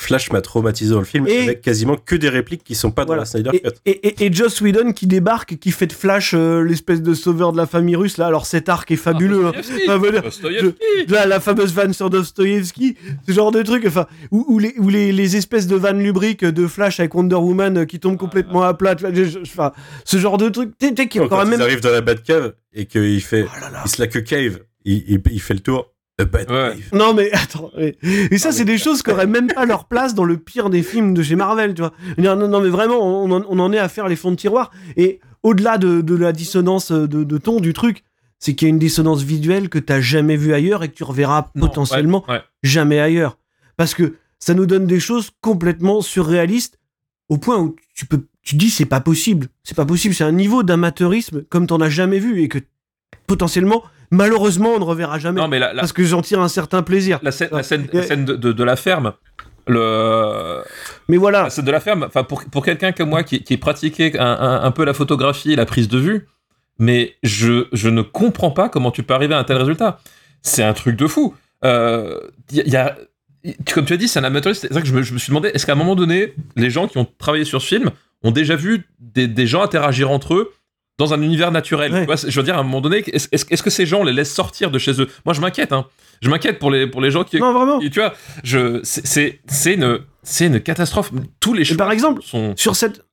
[0.00, 3.04] Flash m'a traumatisé dans le film Et- avec quasiment que des répliques qui sont pas
[3.04, 3.68] dans la Snyder et, Cut.
[3.84, 7.14] et, et- et Joss Whedon qui débarque, et qui fait de Flash euh, l'espèce de
[7.14, 9.52] sauveur de la famille russe, là, alors cet arc est fabuleux, hein.
[9.88, 10.22] Ah, voilà.
[11.08, 12.96] La, la fameuse vanne sur Dostoevsky,
[13.26, 16.44] ce genre de truc, enfin, où, où les, où les, les espèces de vannes lubriques
[16.44, 18.94] de Flash avec Wonder Woman euh, qui tombent complètement à plat,
[19.42, 19.72] enfin,
[20.04, 21.60] ce genre de truc, qui est Quand même.
[21.60, 23.82] arrivent dans la Batcave et qu'il fait, Oh là là.
[23.84, 25.92] il se la que cave, il, il, il fait le tour.
[26.24, 26.76] Bad Ouais.
[26.92, 30.14] Non mais attends, mais- et ça c'est des choses qui auraient même pas leur place
[30.14, 31.92] dans le pire des films de chez Marvel, tu vois.
[32.18, 34.70] Non, non mais vraiment, on en, on en est à faire les fonds de tiroir.
[34.96, 38.02] Et au-delà de, de la dissonance de, de ton du truc,
[38.40, 41.04] c'est qu'il y a une dissonance visuelle que t'as jamais vue ailleurs et que tu
[41.04, 42.42] reverras Non, potentiellement ouais, ouais.
[42.62, 43.38] jamais ailleurs.
[43.76, 46.78] Parce que ça nous donne des choses complètement surréalistes
[47.28, 50.32] au point où tu peux, tu dis c'est pas possible, c'est pas possible, c'est un
[50.32, 52.58] niveau d'amateurisme comme t'en as jamais vu et que
[53.26, 55.40] potentiellement, malheureusement, on ne reverra jamais.
[55.40, 57.18] Non, mais la, la, Parce que j'en tire un certain plaisir.
[57.22, 59.12] la scène, la scène, Et- la scène de, de- de la ferme,
[59.66, 60.62] le,
[61.08, 64.18] Mais voilà, scène de la ferme, enfin pour, pour quelqu'un comme moi qui, qui pratiquait
[64.18, 66.26] un, un- un peu la photographie et la prise de vue,
[66.78, 70.00] mais je, je ne comprends pas comment tu peux arriver à un tel résultat.
[70.42, 71.34] C'est un truc de fou.
[71.64, 72.18] Euh,
[72.52, 72.96] y, a- il y a,
[73.44, 74.62] tu- comme tu as dit, c'est un amateuriste.
[74.68, 76.70] C'est ça que je me, je me suis demandé, est-ce qu'à un moment donné, les
[76.70, 77.90] gens qui ont travaillé sur ce film
[78.22, 80.52] ont déjà vu des, des gens interagir entre eux
[80.98, 82.00] dans un univers naturel Ouais.
[82.00, 84.12] Tu vois, c'est- Je veux dire, à un moment donné, est-ce que ces gens les
[84.12, 85.08] laissent sortir de chez eux?
[85.24, 85.72] Moi, je m'inquiète.
[85.72, 85.86] Hein.
[86.20, 87.78] Je m'inquiète pour les, pour les gens qui, non vraiment.
[87.90, 88.12] tu vois,
[88.82, 89.04] c'est-
[90.46, 91.12] une, catastrophe.
[91.40, 92.54] Tous les Et par exemple, sont.
[92.56, 93.04] sur cette.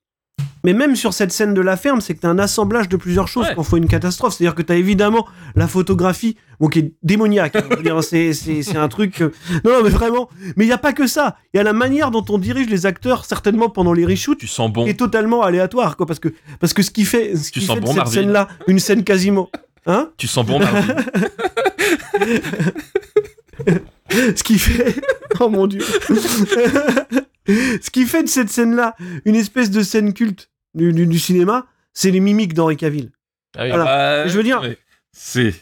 [0.65, 3.27] Mais même sur cette scène de la ferme, c'est que t'as un assemblage de plusieurs
[3.27, 3.53] choses Ouais.
[3.55, 4.33] quand faut une catastrophe.
[4.35, 7.55] C'est-à-dire que t'as évidemment la photographie, bon, qui est démoniaque.
[7.55, 8.01] hein.
[8.01, 9.21] C'est, un truc.
[9.21, 9.31] euh,
[9.63, 10.27] Non, non, mais vraiment.
[10.57, 11.37] Mais il y a pas que ça.
[11.53, 14.47] Il y a la manière dont on dirige les acteurs, certainement pendant les reshoots, Tu
[14.47, 14.83] sens bon.
[14.85, 16.05] qui est totalement aléatoire, quoi.
[16.07, 18.47] Parce que, parce que ce qui fait, ce Tu sens fait de bon, cette scène-là
[18.67, 19.49] une scène quasiment.
[19.85, 20.09] Hein?
[20.17, 20.59] Tu sens bon.
[24.11, 24.95] Ce qui fait.
[25.39, 25.81] Oh mon dieu.
[27.47, 28.95] Ce qui fait de cette scène-là
[29.25, 33.11] une espèce de scène culte du, du- du cinéma, c'est les mimiques d'Henri Cavill.
[33.57, 33.69] Ah oui.
[33.69, 33.99] Voilà.
[33.99, 34.61] Euh, Je veux dire-.
[35.11, 35.53] C'est.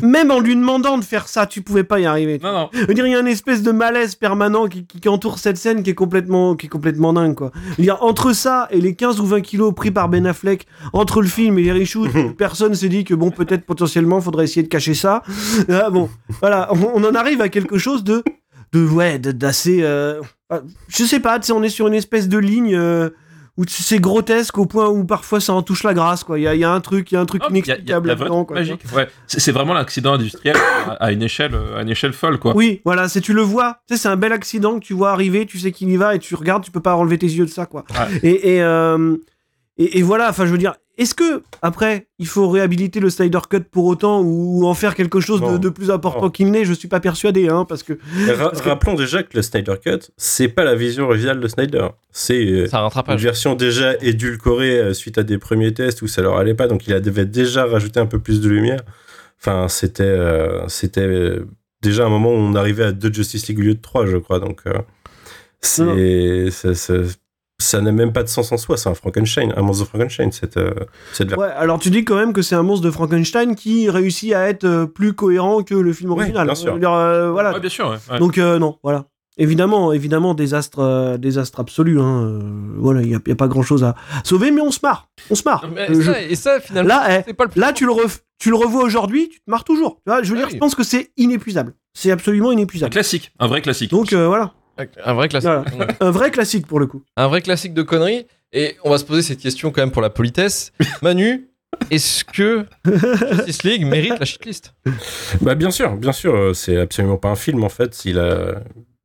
[0.00, 2.38] Même en lui demandant de faire ça, tu pouvais pas y arriver.
[2.40, 2.70] Non, non.
[2.72, 5.40] Je veux dire, il y a une espèce de malaise permanent qui, qui- qui entoure
[5.40, 7.50] cette scène qui est complètement, qui est complètement dingue, quoi.
[7.72, 10.68] Je veux dire, entre ça et les 15 ou 20 kilos pris par Ben Affleck,
[10.92, 14.62] entre le film et les reshoots, personne s'est dit que, bon, peut-être potentiellement, faudrait essayer
[14.62, 15.24] de cacher ça.
[15.68, 16.08] Ah, bon,
[16.40, 18.22] voilà, on, on en arrive à quelque chose de,
[18.72, 19.80] de ouais, d'assez.
[19.82, 22.76] euh, ah, je sais pas, tu sais, on est sur une espèce de ligne.
[22.76, 23.10] euh,
[23.58, 26.38] où c'est grotesque au point où parfois ça en touche la grâce quoi.
[26.38, 28.08] Il y a, il y a un truc, il y a un truc a inexplicable
[28.08, 28.46] là-dedans.
[28.48, 29.08] Ouais.
[29.26, 32.56] C'est c'est vraiment l'accident industriel à, à une échelle, à une échelle folle, quoi.
[32.56, 33.80] Oui, voilà, c'est tu le vois.
[33.86, 36.14] Tu sais, c'est un bel accident que tu vois arriver, tu sais qu'il y va
[36.14, 37.84] et tu regardes, tu peux pas enlever tes yeux de ça, quoi.
[37.90, 38.20] Ouais.
[38.22, 39.16] Et, et, euh,
[39.76, 43.38] et, et voilà, enfin, je veux dire, est-ce que après, il faut réhabiliter le Snyder
[43.48, 46.64] Cut pour autant ou en faire quelque chose de, plus important qu'il n'est?
[46.64, 49.74] Je suis pas persuadé, hein, parce que Ra- Parce que- Rappelons déjà que le Snyder
[49.82, 51.88] Cut, c'est pas la vision originale de Snyder.
[52.10, 52.66] C'est euh,
[53.14, 56.68] une version déjà édulcorée euh, suite à des premiers tests où ça leur allait pas,
[56.68, 58.80] donc il avait déjà rajouté un peu plus de lumière.
[59.40, 61.46] Enfin, c'était euh, c'était euh,
[61.80, 64.16] déjà un moment où on arrivait à deux Justice League au lieu de trois, je
[64.18, 64.38] crois.
[64.40, 64.72] Donc euh,
[65.60, 66.92] c'est ça-
[67.62, 68.76] ça- n'a même pas de sens en soi.
[68.76, 70.30] C'est un Frankenstein, un monstre de Frankenstein.
[70.32, 70.72] Cette euh,
[71.12, 71.42] cette version.
[71.46, 71.52] ouais.
[71.56, 74.64] Alors tu dis quand même que c'est un monstre de Frankenstein qui réussit à être
[74.64, 76.46] euh, plus cohérent que le film Ouais, original.
[76.46, 76.74] bien Je sûr.
[76.74, 77.52] euh, voilà.
[77.54, 77.88] Ouais, bien sûr.
[77.88, 78.18] ouais, ouais.
[78.18, 79.06] Donc euh, non, voilà.
[79.38, 81.98] Évidemment, évidemment, désastre, euh, désastre absolu.
[81.98, 82.22] Hein.
[82.24, 82.40] euh,
[82.76, 83.94] voilà, il y, a- pas grand-chose à
[84.24, 85.08] sauver, mais on se marre.
[85.30, 85.64] On se marre.
[85.74, 87.86] Mais Euh, je- ça, et ça, finalement, Là, eh, c'est pas le plus Là, tu
[87.86, 89.96] le, ref- tu le revois aujourd'hui, tu te marres toujours.
[90.04, 90.52] Tu vois, je veux Ah dire, oui.
[90.54, 91.72] je pense que c'est inépuisable.
[91.94, 92.92] C'est absolument Un inépuisable.
[92.92, 93.90] classique, un vrai classique.
[93.90, 94.52] Donc euh, voilà,
[95.04, 95.50] Un vrai classique.
[95.74, 95.94] Voilà.
[96.00, 97.02] un vrai classique pour le coup.
[97.16, 98.26] un vrai classique de conneries.
[98.52, 100.72] Et on va se poser cette question quand même pour la politesse.
[101.02, 101.48] Manu,
[101.90, 104.74] est-ce que Justice League mérite la shitlist?
[105.40, 108.04] Bah bien sûr, bien sûr, euh, c'est absolument pas un film en fait.
[108.04, 108.60] Il a,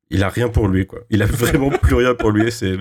[0.09, 0.99] il a rien pour lui quoi.
[1.09, 2.51] Il a vraiment plus rien pour lui.
[2.51, 2.77] C'est,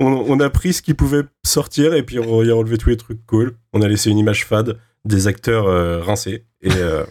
[0.00, 2.90] on, on a pris ce qui pouvait sortir et puis on y a enlevé tous
[2.90, 3.54] les trucs cool.
[3.72, 7.04] On a laissé une image fade, des acteurs euh, rincés et euh,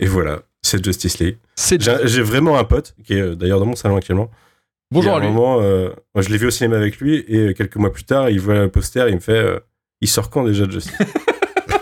[0.00, 1.38] et voilà, c'est Justice League.
[1.54, 4.30] C'est J'ai, j'ai vraiment un pote qui est euh, d'ailleurs dans mon salon actuellement.
[4.92, 5.26] Bonjour Et à lui.
[5.26, 7.92] un moment, euh, moi, je l'ai vu au cinéma avec lui et euh, quelques mois
[7.92, 9.58] plus tard, il voit le poster, il me fait, euh,
[10.00, 10.92] il sort quand déjà Justice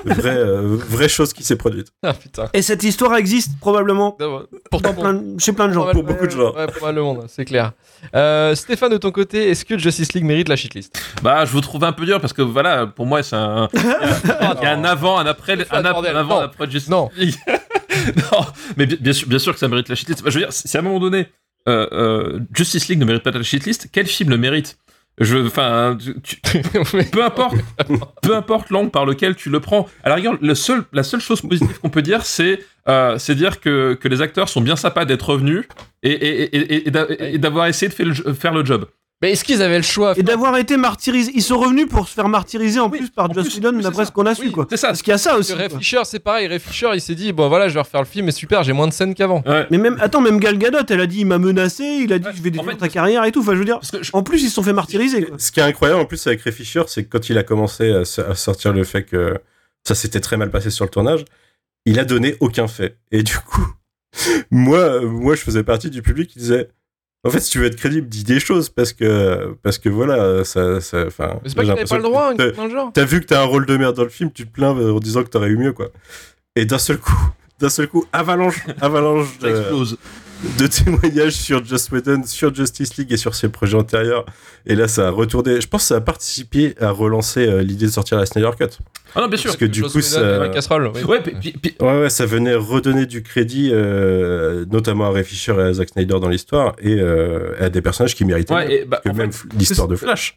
[0.06, 1.86] Vraie, euh, vraie chose qui s'est produite.
[2.02, 2.50] Ah putain.
[2.52, 4.12] Et cette histoire existe probablement
[4.70, 5.90] Pour dans plein de- chez plein de gens.
[5.92, 6.54] Pour beaucoup de gens.
[6.54, 7.72] Ouais, pour mal le monde, c'est clair.
[8.14, 10.94] Euh, Stéphane, de ton côté, est-ce que Justice League mérite la shitlist?
[11.22, 13.70] Bah, je vous trouve un peu dur parce que voilà, pour moi, c'est un.
[13.74, 16.14] Il y a un avant, un après, un, ap- bordel.
[16.14, 16.40] un avant, Non.
[16.42, 17.08] un après Justice Non.
[17.16, 17.34] League.
[18.32, 18.46] non,
[18.76, 20.22] mais bien, bien sûr, bien sûr que ça mérite la shitlist.
[20.22, 21.28] Bah, je veux dire, si à un moment donné,
[21.68, 24.76] euh, euh, Justice League ne mérite pas la shitlist, quel film le mérite?
[25.20, 25.96] Je, enfin,
[27.12, 27.54] peu importe,
[28.22, 29.88] peu importe l'angle par lequel tu le prends.
[30.02, 33.34] À la rigueur, le seul, la seule chose positive qu'on peut dire, c'est, euh, c'est
[33.36, 35.64] dire que, que les acteurs sont bien sympas d'être revenus
[36.02, 38.86] et, et, et, et- et d'a- et d'avoir essayé de faire le, faire le job.
[39.24, 41.32] Mais est-ce qu'ils avaient le choix Et d'avoir été martyrisés.
[41.34, 44.12] Ils sont revenus pour se faire martyriser en Oui, plus par Joss Whedon, d'après ce
[44.12, 44.66] qu'on a su, Oui, quoi.
[44.68, 44.88] C'est ça.
[44.88, 45.54] Parce qu'il y a ça aussi.
[45.54, 45.70] Ray.
[45.70, 46.46] Fisher, c'est pareil.
[46.46, 48.74] Ray Fisher, il s'est dit bon voilà, je vais refaire le film, mais super, j'ai
[48.74, 49.42] moins de scènes qu'avant.
[49.46, 49.66] Ouais.
[49.70, 52.26] Mais même, attends, même Gal Gadot, elle a dit, il m'a menacé, il a dit,
[52.26, 53.40] Ouais, je vais détruire ta carrière et tout.
[53.40, 55.36] Enfin, je veux dire, je- en plus, ils se sont fait martyriser, quoi.
[55.38, 57.92] Ce qui est incroyable en plus avec Ray Fisher, c'est que quand il a commencé
[57.92, 59.38] à, à sortir le fait que
[59.88, 61.24] ça s'était très mal passé sur le tournage,
[61.86, 62.98] il a donné aucun fait.
[63.10, 63.66] Et du coup,
[64.50, 66.68] moi, moi, je faisais partie du public qui disait.
[67.24, 70.44] En fait, si tu veux être crédible, dis des choses parce que parce que voilà,
[70.44, 71.38] ça, ça, enfin.
[71.42, 72.92] Mais c'est pas qu'il j'ai avait pas le droit, un que truc dans le genre.
[72.92, 74.98] T'as vu que t'as un rôle de merde dans le film, tu te plains en
[74.98, 75.88] disant que t'aurais eu mieux, quoi.
[76.54, 77.16] Et d'un seul coup,
[77.58, 79.98] d'un seul coup, avalanche, avalanche Ça explose.
[80.58, 84.24] De témoignages sur Just Whedon, sur Justice League et sur ses projets antérieurs.
[84.66, 85.60] Et là, ça a retourné.
[85.60, 88.66] Je pense que ça a participé à relancer euh, l'idée de sortir la Snyder Cut.
[89.14, 89.48] Ah non, bien sûr.
[89.50, 90.36] Parce que du Joss coup, Whedon ça.
[90.36, 91.02] et Mike Casserole, oui.
[91.04, 95.24] Ouais, puis- puis- puis- Ouais, ouais, ça venait redonner du crédit, euh, notamment à Ray
[95.24, 98.54] Fisher et à Zack Snyder dans l'histoire, et euh, à des personnages qui méritaient.
[98.54, 98.72] ouais, mieux.
[98.72, 100.36] et bah, que même fait, l'histoire de Flash.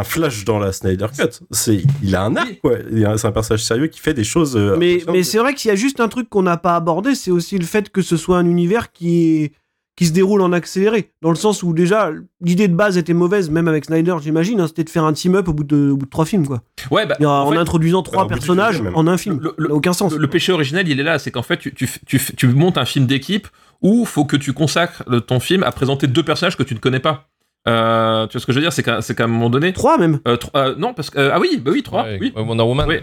[0.00, 2.72] Enfin, Flash dans la Snyder Cut, c'est, il a un arc, quoi.
[3.16, 4.56] C'est un personnage sérieux qui fait des choses.
[4.56, 7.30] euh, Mais, c'est vrai qu'il y a juste un truc qu'on n'a pas abordé, c'est
[7.30, 9.52] aussi le fait que ce soit un univers qui, est-
[9.96, 11.10] qui se déroule en accéléré.
[11.22, 12.10] Dans le sens où déjà,
[12.42, 15.48] l'idée de base était mauvaise, même avec Snyder, j'imagine, hein, c'était de faire un team-up
[15.48, 16.62] au bout de, au bout de trois films, quoi.
[16.90, 19.40] Ouais, bah, en en, fait, introduisant trois personnages en un film.
[19.56, 20.12] Le- aucun sens.
[20.12, 22.76] Le, le péché originel, il est là, c'est qu'en fait, tu, tu, tu, tu montes
[22.76, 23.48] un film d'équipe
[23.80, 27.00] où faut que tu consacres ton film à présenter deux personnages que tu ne connais
[27.00, 27.28] pas.
[27.68, 29.72] Euh, tu vois ce que je veux dire C'est qu'à qu'à un moment donné.
[29.72, 30.20] Trois même.
[30.28, 31.18] euh, tro- euh, non, parce que.
[31.18, 32.04] euh, ah oui, bah oui, trois.
[32.04, 32.32] Ouais, oui.
[32.36, 32.86] Wonder Woman.
[32.88, 32.98] Oui.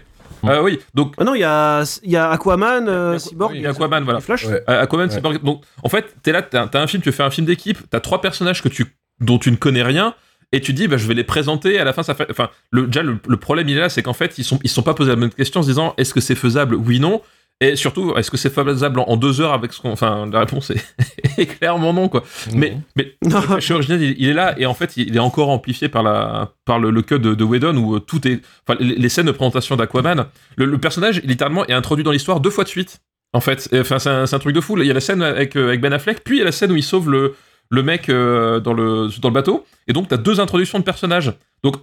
[0.46, 1.14] Euh, oui, donc.
[1.18, 3.70] Ah non, il y a, il y a Aquaman, euh, Aqu- Cyborg, il y a
[3.70, 4.20] Aquaman, voilà.
[4.20, 4.46] et Flash.
[4.46, 4.62] Ouais.
[4.70, 5.22] Euh, Aquaman, Ouais.
[5.22, 8.02] pas- Donc, en fait, t'es là, t'as un film, tu fais un film d'équipe, t'as
[8.02, 8.86] trois personnages que tu,
[9.22, 10.16] dont tu ne connais rien,
[10.52, 11.80] et tu dis, bah, je vais les présenter.
[11.80, 12.28] À la fin, ça fait.
[12.30, 14.70] Enfin, le, déjà, le, le problème, il est là, c'est qu'en fait, ils sont, ils
[14.70, 17.22] sont pas posé la bonne question en se disant, est-ce que c'est faisable Oui, non.
[17.62, 19.92] Et surtout, est-ce que c'est faisable en, deux heures avec ce qu'on.
[19.92, 20.84] Enfin, la réponse est,
[21.38, 22.24] est clairement non, quoi.
[22.54, 23.40] Mais, mais Non.
[23.42, 26.04] le péché originel, il, il est là, et en fait, il est encore amplifié par,
[26.04, 28.42] la, par le, le cut de, de Whedon, où euh, tout est.
[28.68, 30.26] Enfin, les, les scènes de présentation d'Aquaman,
[30.58, 33.00] le, le personnage, littéralement, est introduit dans l'histoire deux fois de suite.
[33.34, 34.78] En fait, enfin, c'est un, truc de fou.
[34.78, 36.52] Il y a la scène avec, euh, avec Ben Affleck, puis il y a la
[36.52, 37.36] scène où il sauve le,
[37.72, 39.66] le mec euh, dans, le, dans le bateau.
[39.88, 41.34] Et donc, t'as deux introductions de personnages.
[41.64, 41.78] Donc,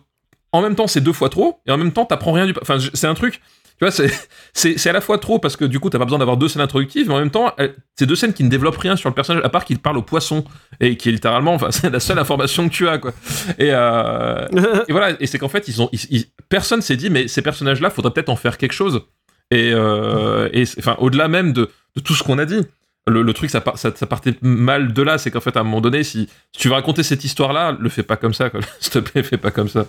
[0.53, 2.55] en même temps, c'est deux fois trop, et en même temps, t'apprends rien du.
[2.61, 3.41] Enfin, c'est un truc.
[3.79, 3.91] Tu vois,
[4.53, 6.61] c'est- à la fois trop parce que du coup, t'as pas besoin d'avoir deux scènes
[6.61, 9.15] introductives, mais en même temps, elles- c'est deux scènes qui ne développent rien sur le
[9.15, 10.45] personnage, à part qu'il parle au poisson,
[10.81, 13.13] et qui est littéralement, enfin, c'est la seule information que tu as, quoi.
[13.59, 14.47] Et, euh,
[14.89, 17.41] et voilà, et c'est qu'en fait, ils ont, ils- ils- personne s'est dit, mais ces
[17.43, 19.03] personnages-là, faudrait peut-être en faire quelque chose.
[19.51, 22.61] Et, euh, et c'est- enfin, au-delà même de, de tout ce qu'on a dit,
[23.07, 25.61] le, le truc, ça, par- ça, ça partait mal de là, c'est qu'en fait, à
[25.61, 28.51] un moment donné, si, si tu veux raconter cette histoire-là, le fais pas comme ça.
[28.79, 29.87] S'il te plaît, fais pas comme ça.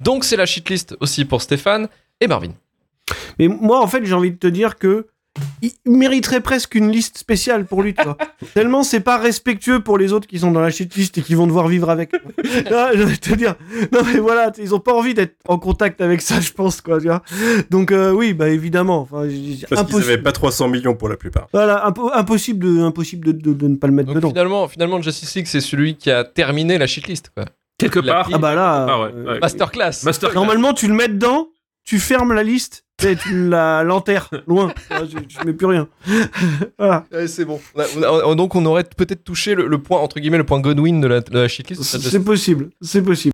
[0.00, 1.88] Donc c'est la shitlist aussi pour Stéphane
[2.20, 2.52] et Marvin.
[3.38, 5.06] Mais moi, en fait, j'ai envie de te dire que
[5.60, 8.16] il mériterait presque une liste spéciale pour lui, tu vois.
[8.54, 11.46] Tellement c'est pas respectueux pour les autres qui sont dans la shitlist et qui vont
[11.46, 12.10] devoir vivre avec.
[12.70, 13.54] Ah, j'ai envie de te dire.
[13.92, 16.98] Non, mais voilà, ils ont pas envie d'être en contact avec ça, je pense, quoi,
[17.00, 17.22] tu vois.
[17.70, 19.00] Donc, euh, oui, bah évidemment.
[19.02, 20.02] Enfin, Parce qu'ils impossible.
[20.04, 21.48] avaient pas 300 millions pour la plupart.
[21.52, 24.28] Voilà, impo- impossible, de, impossible de, de- de ne pas le mettre Donc dedans.
[24.30, 27.30] finalement, finalement, Justice League, c'est celui qui a terminé la shitlist.
[27.34, 27.44] Quoi.
[27.78, 28.28] Quelque part.
[28.32, 29.38] Ah bah là, Ah ouais, euh, ouais.
[29.40, 30.02] Masterclass.
[30.04, 31.48] Master normalement, tu le mets dedans,
[31.84, 34.72] tu fermes la liste, et tu la l'enterres loin.
[34.90, 35.86] Ah, je, je mets plus rien.
[36.78, 37.04] voilà.
[37.12, 37.60] Ouais, c'est bon.
[37.74, 41.00] On a- donc on aurait peut-être touché le, le point entre guillemets le point Godwin
[41.00, 41.82] de la, de la shitlist.
[41.82, 43.32] C'est possible, c'est possible.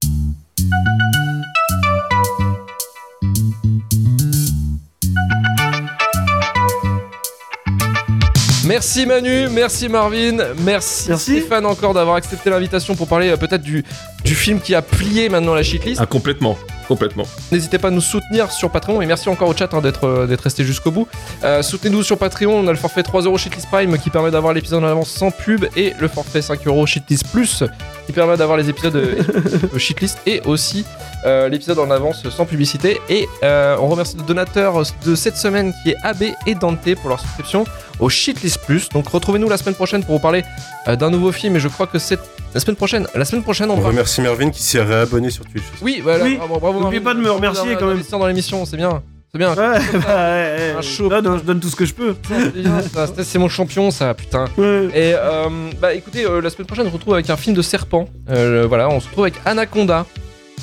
[8.73, 11.41] Merci Manu, merci Marvin, merci, Merci.
[11.41, 13.85] Stéphane encore d'avoir accepté l'invitation pour parler euh, peut-être du,
[14.25, 16.01] du film qui a plié maintenant la shitlist.
[16.03, 16.57] Ah, complètement.
[16.89, 17.25] Complètement.
[17.51, 20.27] N'hésitez pas à nous soutenir sur Patreon et merci encore au chat hein, d'être euh,
[20.27, 21.09] d'être resté jusqu'au bout.
[21.45, 24.53] Euh, Soutenez-nous sur Patreon, on a le forfait 3 euros Shitlist Prime qui permet d'avoir
[24.53, 27.65] l'épisode en avance sans pub et le forfait 5 euros Shitlist Plus
[28.07, 30.85] qui permet d'avoir les épisodes euh, Shitlist et aussi
[31.25, 33.01] euh, l'épisode en avance sans publicité.
[33.09, 37.21] Et on remercie le donateur de cette semaine qui est AB et Dante pour leur
[37.21, 37.65] subscription
[38.01, 38.89] au Shitlist Plus.
[38.89, 40.43] Donc retrouvez-nous la semaine prochaine pour vous parler
[40.87, 42.19] d'un nouveau film et je crois que c'est
[42.55, 43.07] la semaine prochaine.
[43.15, 45.65] La semaine prochaine on On va remercie Mervyn qui s'est réabonné sur Twitch.
[45.81, 46.25] oui, voilà.
[46.25, 46.37] Oui.
[46.37, 48.03] bravo, bravo, N'oubliez pas de me remercier, quand même.
[48.11, 49.03] dans l'émission, c'est bien.
[49.33, 49.51] C'est bien.
[49.55, 50.75] Ouais, bah, ouais.
[50.77, 51.09] Un show.
[51.09, 52.15] Là, non, je donne tout ce que je peux.
[52.29, 53.07] C'est bien, ça.
[53.07, 54.45] C'est- C'est mon champion, ça, putain.
[54.59, 54.89] Ouais.
[54.95, 55.49] Et euh,
[55.81, 58.05] bah écoutez, euh, la semaine prochaine, on se retrouve avec un film de serpent.
[58.29, 60.05] Euh, voilà, on se retrouve avec Anaconda.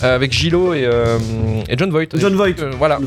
[0.03, 1.17] Euh, avec Gilo et, euh,
[1.67, 2.07] et John Voight.
[2.15, 2.59] John Voight.
[2.59, 2.99] Euh, voilà,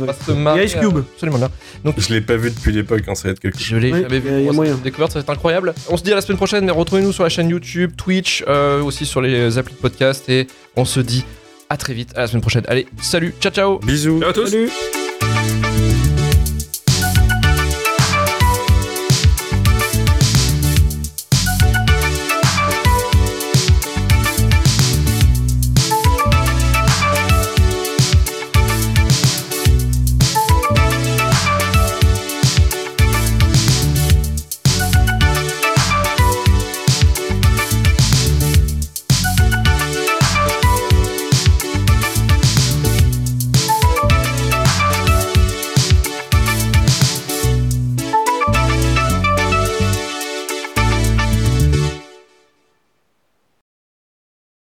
[0.59, 0.97] Et Ice Cube.
[0.99, 1.51] euh, absolument bien.
[1.85, 3.67] Donc, Je l'ai pas vu depuis l'époque, hein, ça va être quelque chose.
[3.69, 4.31] je l'ai Oui, jamais vu.
[4.31, 4.75] y a- y a Bon, moyen.
[4.75, 5.75] cette découverte, ça va être incroyable.
[5.89, 8.83] On se dit à la semaine prochaine, mais retrouvez-nous sur la chaîne YouTube, Twitch, euh,
[8.83, 10.29] aussi sur les applis de podcast.
[10.29, 11.25] Et on se dit
[11.71, 12.65] à très vite, à la semaine prochaine.
[12.69, 14.21] Allez, salut, ciao ciao Bisous.
[14.21, 14.47] Ciao à tous.
[14.49, 15.72] Salut.